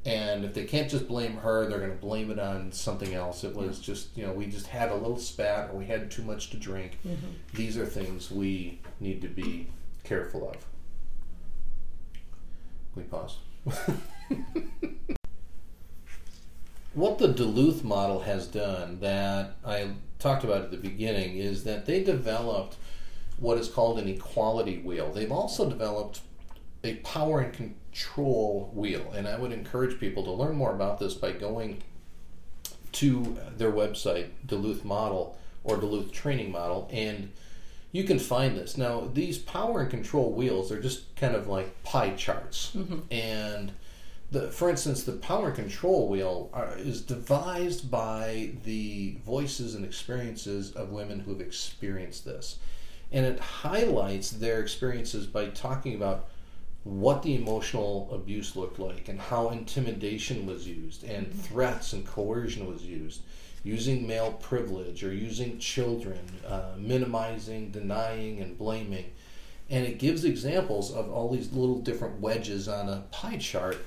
and 0.05 0.45
if 0.45 0.53
they 0.53 0.65
can't 0.65 0.87
just 0.87 1.07
blame 1.07 1.35
her 1.37 1.67
they're 1.67 1.79
going 1.79 1.91
to 1.91 1.97
blame 1.97 2.29
it 2.29 2.39
on 2.39 2.71
something 2.71 3.15
else. 3.15 3.43
It 3.43 3.55
was 3.55 3.79
just 3.79 4.15
you 4.15 4.25
know 4.25 4.33
we 4.33 4.45
just 4.45 4.67
had 4.67 4.91
a 4.91 4.95
little 4.95 5.17
spat 5.17 5.71
or 5.71 5.77
we 5.77 5.85
had 5.85 6.11
too 6.11 6.21
much 6.21 6.51
to 6.51 6.57
drink. 6.57 6.99
Mm-hmm. 7.05 7.27
these 7.55 7.75
are 7.75 7.87
things 7.87 8.29
we 8.29 8.79
need 8.99 9.21
to 9.23 9.27
be 9.27 9.67
careful 10.03 10.49
of. 10.51 10.65
We 12.95 13.03
pause 13.03 13.37
what 16.93 17.17
the 17.17 17.27
duluth 17.27 17.83
model 17.83 18.21
has 18.21 18.47
done 18.47 18.99
that 18.99 19.55
i 19.65 19.89
talked 20.19 20.43
about 20.43 20.61
at 20.61 20.71
the 20.71 20.77
beginning 20.77 21.37
is 21.37 21.63
that 21.63 21.85
they 21.85 22.03
developed 22.03 22.75
what 23.41 23.57
is 23.57 23.67
called 23.67 23.99
an 23.99 24.07
equality 24.07 24.77
wheel. 24.77 25.11
They've 25.11 25.31
also 25.31 25.67
developed 25.67 26.21
a 26.83 26.95
power 26.97 27.41
and 27.41 27.51
control 27.51 28.71
wheel, 28.73 29.11
and 29.15 29.27
I 29.27 29.37
would 29.37 29.51
encourage 29.51 29.99
people 29.99 30.23
to 30.23 30.31
learn 30.31 30.55
more 30.55 30.73
about 30.73 30.99
this 30.99 31.15
by 31.15 31.31
going 31.31 31.81
to 32.93 33.37
their 33.57 33.71
website, 33.71 34.29
Duluth 34.45 34.85
Model 34.85 35.37
or 35.63 35.77
Duluth 35.77 36.11
Training 36.11 36.51
Model, 36.51 36.87
and 36.91 37.31
you 37.91 38.03
can 38.03 38.19
find 38.19 38.55
this. 38.55 38.77
Now, 38.77 39.09
these 39.11 39.37
power 39.37 39.81
and 39.81 39.89
control 39.89 40.31
wheels 40.31 40.71
are 40.71 40.81
just 40.81 41.15
kind 41.15 41.35
of 41.35 41.47
like 41.47 41.83
pie 41.83 42.11
charts, 42.11 42.71
mm-hmm. 42.75 42.99
and 43.11 43.71
the, 44.31 44.49
for 44.49 44.69
instance, 44.69 45.03
the 45.03 45.13
power 45.13 45.51
control 45.51 46.07
wheel 46.07 46.49
are, 46.53 46.77
is 46.77 47.01
devised 47.01 47.91
by 47.91 48.51
the 48.63 49.17
voices 49.25 49.75
and 49.75 49.83
experiences 49.83 50.71
of 50.71 50.91
women 50.91 51.19
who've 51.19 51.41
experienced 51.41 52.25
this 52.25 52.57
and 53.11 53.25
it 53.25 53.39
highlights 53.39 54.31
their 54.31 54.61
experiences 54.61 55.27
by 55.27 55.47
talking 55.47 55.95
about 55.95 56.29
what 56.83 57.21
the 57.21 57.35
emotional 57.35 58.09
abuse 58.11 58.55
looked 58.55 58.79
like 58.79 59.07
and 59.07 59.19
how 59.19 59.49
intimidation 59.49 60.45
was 60.45 60.67
used 60.67 61.03
and 61.03 61.27
mm-hmm. 61.27 61.39
threats 61.39 61.93
and 61.93 62.07
coercion 62.07 62.65
was 62.65 62.83
used 62.83 63.21
using 63.63 64.07
male 64.07 64.33
privilege 64.33 65.03
or 65.03 65.13
using 65.13 65.59
children 65.59 66.19
uh, 66.47 66.71
minimizing 66.77 67.69
denying 67.69 68.39
and 68.39 68.57
blaming 68.57 69.11
and 69.69 69.85
it 69.85 69.99
gives 69.99 70.25
examples 70.25 70.91
of 70.91 71.09
all 71.11 71.29
these 71.29 71.51
little 71.51 71.77
different 71.77 72.19
wedges 72.19 72.67
on 72.67 72.89
a 72.89 73.03
pie 73.11 73.37
chart 73.37 73.77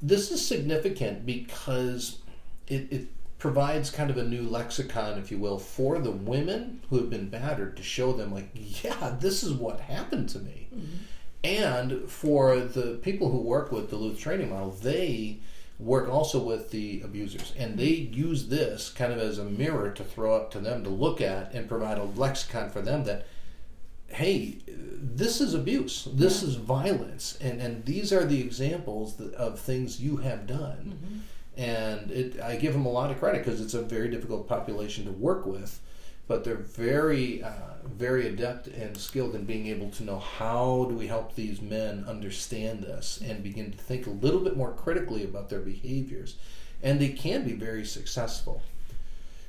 this 0.00 0.30
is 0.30 0.44
significant 0.44 1.26
because 1.26 2.18
it, 2.66 2.92
it 2.92 3.06
provides 3.38 3.90
kind 3.90 4.10
of 4.10 4.16
a 4.16 4.24
new 4.24 4.42
lexicon, 4.42 5.18
if 5.18 5.30
you 5.30 5.38
will, 5.38 5.58
for 5.58 5.98
the 5.98 6.10
women 6.10 6.80
who 6.90 6.96
have 6.96 7.10
been 7.10 7.28
battered 7.28 7.76
to 7.76 7.82
show 7.82 8.12
them, 8.12 8.32
like, 8.32 8.50
yeah, 8.54 9.16
this 9.20 9.42
is 9.42 9.52
what 9.52 9.80
happened 9.80 10.28
to 10.28 10.38
me. 10.38 10.68
Mm-hmm. 10.74 10.96
And 11.44 12.10
for 12.10 12.58
the 12.58 12.98
people 13.02 13.30
who 13.30 13.38
work 13.38 13.70
with 13.70 13.90
the 13.90 13.96
Duluth 13.96 14.18
Training 14.18 14.50
Model, 14.50 14.70
they 14.70 15.38
work 15.78 16.08
also 16.08 16.42
with 16.42 16.70
the 16.72 17.00
abusers. 17.02 17.52
And 17.56 17.78
they 17.78 17.90
use 17.90 18.48
this 18.48 18.90
kind 18.90 19.12
of 19.12 19.18
as 19.18 19.38
a 19.38 19.44
mirror 19.44 19.90
to 19.92 20.02
throw 20.02 20.34
up 20.34 20.50
to 20.52 20.58
them 20.58 20.82
to 20.82 20.90
look 20.90 21.20
at 21.20 21.54
and 21.54 21.68
provide 21.68 21.98
a 21.98 22.04
lexicon 22.04 22.70
for 22.70 22.82
them 22.82 23.04
that, 23.04 23.26
hey, 24.08 24.58
this 24.66 25.40
is 25.40 25.54
abuse, 25.54 26.08
this 26.12 26.42
yeah. 26.42 26.48
is 26.48 26.54
violence, 26.56 27.38
and, 27.40 27.60
and 27.60 27.84
these 27.84 28.12
are 28.12 28.24
the 28.24 28.40
examples 28.40 29.20
of 29.20 29.60
things 29.60 30.00
you 30.00 30.18
have 30.18 30.46
done. 30.46 30.98
Mm-hmm 30.98 31.18
and 31.58 32.12
it, 32.12 32.40
I 32.40 32.54
give 32.54 32.72
them 32.72 32.86
a 32.86 32.90
lot 32.90 33.10
of 33.10 33.18
credit 33.18 33.44
because 33.44 33.60
it's 33.60 33.74
a 33.74 33.82
very 33.82 34.08
difficult 34.08 34.48
population 34.48 35.04
to 35.06 35.10
work 35.10 35.44
with, 35.44 35.80
but 36.28 36.44
they're 36.44 36.54
very, 36.54 37.42
uh, 37.42 37.50
very 37.84 38.28
adept 38.28 38.68
and 38.68 38.96
skilled 38.96 39.34
in 39.34 39.44
being 39.44 39.66
able 39.66 39.90
to 39.90 40.04
know 40.04 40.20
how 40.20 40.86
do 40.88 40.94
we 40.94 41.08
help 41.08 41.34
these 41.34 41.60
men 41.60 42.04
understand 42.06 42.84
this 42.84 43.20
and 43.26 43.42
begin 43.42 43.72
to 43.72 43.76
think 43.76 44.06
a 44.06 44.10
little 44.10 44.40
bit 44.40 44.56
more 44.56 44.72
critically 44.72 45.24
about 45.24 45.50
their 45.50 45.60
behaviors. 45.60 46.36
and 46.80 47.00
they 47.00 47.08
can 47.08 47.42
be 47.42 47.54
very 47.54 47.84
successful. 47.84 48.62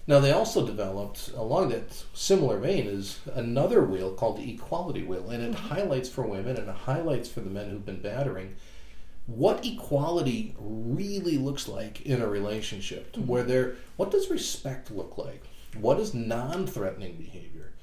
Now, 0.09 0.19
they 0.19 0.31
also 0.31 0.65
developed, 0.65 1.29
along 1.35 1.69
that 1.69 2.03
similar 2.15 2.57
vein, 2.57 2.87
is 2.87 3.19
another 3.35 3.85
wheel 3.85 4.11
called 4.11 4.37
the 4.37 4.51
equality 4.51 5.03
wheel, 5.03 5.29
and 5.29 5.43
it 5.43 5.51
mm-hmm. 5.51 5.67
highlights 5.67 6.09
for 6.09 6.23
women 6.23 6.57
and 6.57 6.67
it 6.67 6.75
highlights 6.75 7.29
for 7.29 7.41
the 7.41 7.49
men 7.51 7.69
who've 7.69 7.85
been 7.85 8.01
battering 8.01 8.55
what 9.27 9.63
equality 9.63 10.55
really 10.57 11.37
looks 11.37 11.67
like 11.67 12.01
in 12.01 12.23
a 12.23 12.27
relationship. 12.27 13.11
Mm-hmm. 13.11 13.27
Where 13.27 13.43
there, 13.43 13.75
what 13.97 14.09
does 14.09 14.31
respect 14.31 14.89
look 14.89 15.19
like? 15.19 15.43
What 15.79 15.99
is 15.99 16.15
non-threatening 16.15 17.17
behavior? 17.17 17.73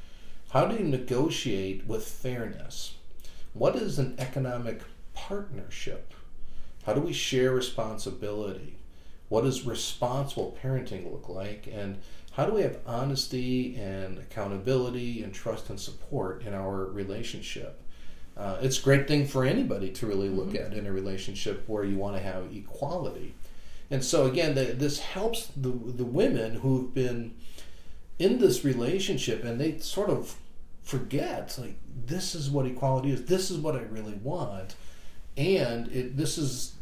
How 0.51 0.67
do 0.67 0.75
you 0.75 0.83
negotiate 0.83 1.87
with 1.87 2.09
fairness? 2.09 2.97
What 3.53 3.77
is 3.77 4.01
an 4.01 4.17
economic 4.19 4.81
partnership? 5.15 6.13
How 6.87 6.93
do 6.93 7.03
we 7.03 7.13
share 7.13 7.53
responsibility? 7.53 8.79
What 9.29 9.45
does 9.45 9.67
responsible 9.67 10.57
parenting 10.63 11.11
look 11.11 11.29
like? 11.29 11.69
And 11.73 11.99
how 12.33 12.47
do 12.47 12.53
we 12.53 12.63
have 12.63 12.79
honesty 12.87 13.77
and 13.77 14.19
accountability 14.19 15.23
and 15.23 15.33
trust 15.33 15.71
and 15.71 15.81
support 15.81 16.43
in 16.43 16.55
our 16.55 16.85
relationship? 16.85 17.81
Uh, 18.37 18.59
it's 18.61 18.79
a 18.79 18.83
great 18.83 19.09
thing 19.09 19.27
for 19.27 19.45
anybody 19.45 19.91
to 19.91 20.07
really 20.07 20.29
look 20.29 20.49
mm-hmm. 20.49 20.73
at 20.73 20.75
in 20.75 20.87
a 20.87 20.93
relationship 20.93 21.65
where 21.67 21.85
you 21.85 21.97
want 21.97 22.15
to 22.15 22.23
have 22.23 22.55
equality. 22.55 23.35
And 23.91 24.05
so 24.05 24.27
again, 24.27 24.55
the, 24.55 24.65
this 24.65 24.99
helps 24.99 25.47
the 25.57 25.71
the 25.71 26.05
women 26.05 26.57
who've 26.57 26.93
been 26.93 27.35
in 28.19 28.39
this 28.39 28.65
relationship 28.65 29.45
and 29.45 29.61
they 29.61 29.79
sort 29.79 30.11
of 30.11 30.37
forget 30.83 31.57
like 31.59 31.77
this 32.07 32.35
is 32.35 32.51
what 32.51 32.67
equality 32.67 33.13
is. 33.13 33.25
This 33.25 33.51
is 33.51 33.59
what 33.59 33.77
I 33.77 33.83
really 33.83 34.15
want, 34.15 34.75
and 35.37 35.89
it, 35.89 36.17
this 36.17 36.37
is 36.37 36.76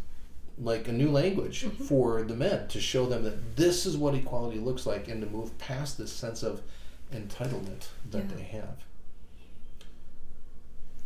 like 0.59 0.89
a 0.89 0.93
new 0.93 1.11
language 1.11 1.65
mm-hmm. 1.65 1.85
for 1.85 2.23
the 2.23 2.35
men 2.35 2.69
to 2.69 2.81
show 2.81 3.07
them 3.07 3.25
that 3.25 3.57
this 3.57 3.87
is 3.87 3.97
what 3.97 4.15
equality 4.15 4.59
looks 4.59 4.87
like 4.87 5.09
and 5.09 5.21
to 5.21 5.27
move 5.29 5.57
past 5.59 5.99
this 5.99 6.13
sense 6.13 6.43
of 6.43 6.63
entitlement 7.13 7.89
that 8.11 8.25
yeah. 8.25 8.37
they 8.37 8.43
have. 8.43 8.77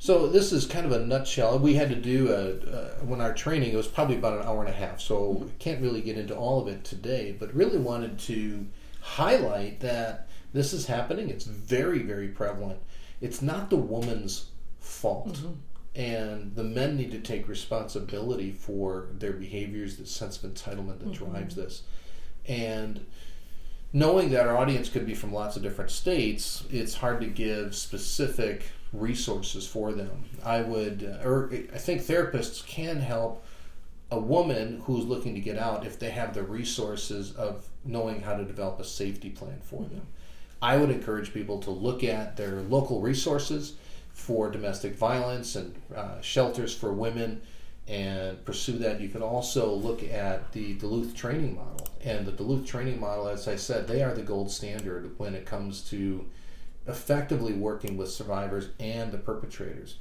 So 0.00 0.28
this 0.28 0.52
is 0.52 0.64
kind 0.64 0.86
of 0.86 0.92
a 0.92 1.04
nutshell. 1.04 1.58
We 1.58 1.74
had 1.74 1.88
to 1.88 1.96
do 1.96 2.30
a, 2.30 2.70
uh, 2.70 2.90
when 3.04 3.20
our 3.20 3.34
training 3.34 3.72
it 3.72 3.76
was 3.76 3.88
probably 3.88 4.16
about 4.16 4.38
an 4.38 4.46
hour 4.46 4.60
and 4.60 4.68
a 4.68 4.76
half, 4.76 5.00
so 5.00 5.34
mm-hmm. 5.34 5.48
can't 5.58 5.82
really 5.82 6.02
get 6.02 6.16
into 6.16 6.36
all 6.36 6.60
of 6.60 6.68
it 6.68 6.84
today. 6.84 7.34
But 7.36 7.52
really 7.54 7.78
wanted 7.78 8.18
to 8.20 8.66
highlight 9.00 9.80
that 9.80 10.28
this 10.52 10.72
is 10.72 10.86
happening. 10.86 11.30
It's 11.30 11.44
very 11.44 12.00
very 12.00 12.28
prevalent. 12.28 12.78
It's 13.20 13.42
not 13.42 13.70
the 13.70 13.76
woman's 13.76 14.50
fault. 14.78 15.34
Mm-hmm 15.34 15.52
and 15.94 16.54
the 16.54 16.64
men 16.64 16.96
need 16.96 17.10
to 17.10 17.20
take 17.20 17.48
responsibility 17.48 18.52
for 18.52 19.08
their 19.18 19.32
behaviors, 19.32 19.96
the 19.96 20.06
sense 20.06 20.42
of 20.42 20.52
entitlement 20.52 20.98
that 21.00 21.12
mm-hmm. 21.12 21.30
drives 21.30 21.54
this, 21.54 21.82
and 22.46 23.04
knowing 23.92 24.30
that 24.30 24.46
our 24.46 24.56
audience 24.56 24.88
could 24.88 25.06
be 25.06 25.14
from 25.14 25.32
lots 25.32 25.56
of 25.56 25.62
different 25.62 25.90
states, 25.90 26.64
it's 26.70 26.94
hard 26.94 27.20
to 27.20 27.26
give 27.26 27.74
specific 27.74 28.64
resources 28.92 29.66
for 29.66 29.92
them. 29.92 30.24
I 30.44 30.62
would, 30.62 31.04
uh, 31.04 31.26
or 31.26 31.50
I 31.52 31.78
think 31.78 32.02
therapists 32.02 32.66
can 32.66 33.00
help 33.00 33.44
a 34.10 34.18
woman 34.18 34.82
who's 34.84 35.04
looking 35.04 35.34
to 35.34 35.40
get 35.40 35.58
out 35.58 35.86
if 35.86 35.98
they 35.98 36.10
have 36.10 36.32
the 36.32 36.42
resources 36.42 37.32
of 37.32 37.68
knowing 37.84 38.22
how 38.22 38.34
to 38.36 38.44
develop 38.44 38.80
a 38.80 38.84
safety 38.84 39.30
plan 39.30 39.60
for 39.62 39.82
them. 39.82 40.06
I 40.60 40.76
would 40.76 40.90
encourage 40.90 41.34
people 41.34 41.60
to 41.60 41.70
look 41.70 42.02
at 42.02 42.36
their 42.36 42.62
local 42.62 43.00
resources 43.00 43.74
for 44.18 44.50
domestic 44.50 44.96
violence 44.96 45.54
and 45.54 45.80
uh, 45.94 46.20
shelters 46.20 46.74
for 46.74 46.92
women 46.92 47.40
and 47.86 48.44
pursue 48.44 48.76
that. 48.78 49.00
You 49.00 49.08
can 49.08 49.22
also 49.22 49.72
look 49.72 50.02
at 50.02 50.52
the 50.52 50.74
Duluth 50.74 51.14
training 51.14 51.54
model. 51.54 51.88
And 52.04 52.26
the 52.26 52.32
Duluth 52.32 52.66
training 52.66 53.00
model, 53.00 53.28
as 53.28 53.46
I 53.46 53.54
said, 53.54 53.86
they 53.86 54.02
are 54.02 54.12
the 54.12 54.22
gold 54.22 54.50
standard 54.50 55.18
when 55.18 55.34
it 55.34 55.46
comes 55.46 55.82
to 55.90 56.26
effectively 56.86 57.52
working 57.52 57.96
with 57.96 58.10
survivors 58.10 58.70
and 58.80 59.12
the 59.12 59.18
perpetrators. 59.18 59.96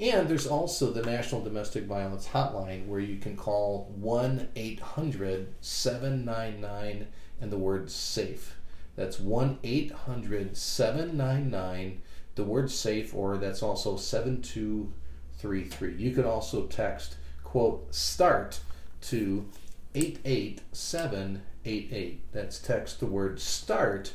And 0.00 0.28
there's 0.28 0.46
also 0.46 0.90
the 0.90 1.02
National 1.02 1.42
Domestic 1.42 1.84
Violence 1.84 2.28
Hotline 2.28 2.86
where 2.86 3.00
you 3.00 3.18
can 3.18 3.36
call 3.36 3.92
1 3.96 4.48
800 4.56 5.54
799 5.60 7.06
and 7.40 7.52
the 7.52 7.58
word 7.58 7.90
SAFE. 7.90 8.56
That's 8.96 9.20
1 9.20 9.58
800 9.62 10.56
799 10.56 12.00
the 12.38 12.44
word 12.44 12.70
safe, 12.70 13.14
or 13.14 13.36
that's 13.36 13.62
also 13.62 13.98
7233. 13.98 15.96
You 15.96 16.12
can 16.12 16.24
also 16.24 16.64
text, 16.66 17.16
quote, 17.44 17.94
start 17.94 18.60
to 19.02 19.46
88788. 19.94 22.32
That's 22.32 22.58
text 22.58 23.00
the 23.00 23.06
word 23.06 23.38
start 23.40 24.14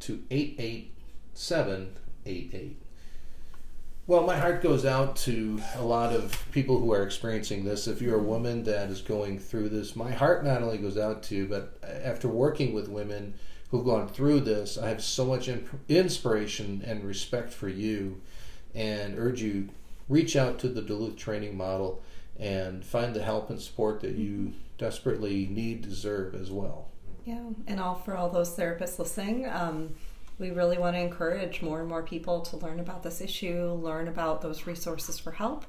to 0.00 0.22
88788. 0.30 2.82
Well, 4.06 4.22
my 4.22 4.36
heart 4.36 4.62
goes 4.62 4.84
out 4.84 5.16
to 5.16 5.60
a 5.74 5.82
lot 5.82 6.12
of 6.12 6.46
people 6.52 6.78
who 6.78 6.92
are 6.92 7.02
experiencing 7.02 7.64
this. 7.64 7.88
If 7.88 8.00
you're 8.00 8.20
a 8.20 8.22
woman 8.22 8.62
that 8.62 8.88
is 8.88 9.00
going 9.00 9.40
through 9.40 9.70
this, 9.70 9.96
my 9.96 10.12
heart 10.12 10.44
not 10.44 10.62
only 10.62 10.78
goes 10.78 10.96
out 10.96 11.24
to, 11.24 11.48
but 11.48 11.76
after 11.82 12.28
working 12.28 12.72
with 12.72 12.88
women 12.88 13.34
who've 13.70 13.84
gone 13.84 14.08
through 14.08 14.40
this, 14.40 14.78
I 14.78 14.88
have 14.88 15.02
so 15.02 15.24
much 15.24 15.48
inspiration 15.88 16.82
and 16.84 17.04
respect 17.04 17.52
for 17.52 17.68
you 17.68 18.20
and 18.74 19.18
urge 19.18 19.42
you 19.42 19.70
reach 20.08 20.36
out 20.36 20.58
to 20.60 20.68
the 20.68 20.82
Duluth 20.82 21.16
training 21.16 21.56
model 21.56 22.02
and 22.38 22.84
find 22.84 23.14
the 23.14 23.22
help 23.22 23.50
and 23.50 23.60
support 23.60 24.00
that 24.00 24.16
you 24.16 24.52
desperately 24.78 25.46
need, 25.50 25.82
deserve 25.82 26.34
as 26.34 26.50
well. 26.50 26.88
Yeah, 27.24 27.42
and 27.66 27.80
all 27.80 27.96
for 27.96 28.16
all 28.16 28.28
those 28.28 28.56
therapists 28.56 28.98
listening. 28.98 29.48
Um, 29.48 29.94
we 30.38 30.50
really 30.50 30.78
want 30.78 30.94
to 30.96 31.00
encourage 31.00 31.62
more 31.62 31.80
and 31.80 31.88
more 31.88 32.02
people 32.02 32.42
to 32.42 32.56
learn 32.58 32.78
about 32.78 33.02
this 33.02 33.20
issue, 33.20 33.72
learn 33.72 34.06
about 34.06 34.42
those 34.42 34.66
resources 34.66 35.18
for 35.18 35.32
help, 35.32 35.64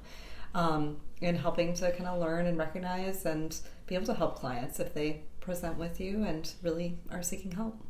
um, 0.54 0.98
and 1.22 1.38
helping 1.38 1.74
to 1.76 1.92
kind 1.92 2.08
of 2.08 2.20
learn 2.20 2.46
and 2.46 2.58
recognize 2.58 3.26
and 3.26 3.60
be 3.88 3.96
able 3.96 4.06
to 4.06 4.14
help 4.14 4.36
clients 4.36 4.80
if 4.80 4.94
they 4.94 5.22
present 5.40 5.78
with 5.78 6.02
you 6.02 6.24
and 6.24 6.54
really 6.62 6.98
are 7.10 7.24
seeking 7.24 7.52
help. 7.52 7.82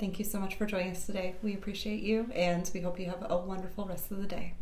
Thank 0.00 0.18
you 0.18 0.24
so 0.24 0.40
much 0.40 0.54
for 0.54 0.64
joining 0.64 0.92
us 0.92 1.04
today. 1.04 1.34
We 1.42 1.52
appreciate 1.52 2.00
you 2.00 2.30
and 2.34 2.68
we 2.72 2.80
hope 2.80 2.98
you 2.98 3.04
have 3.04 3.26
a 3.28 3.36
wonderful 3.36 3.84
rest 3.84 4.10
of 4.10 4.16
the 4.16 4.26
day. 4.26 4.54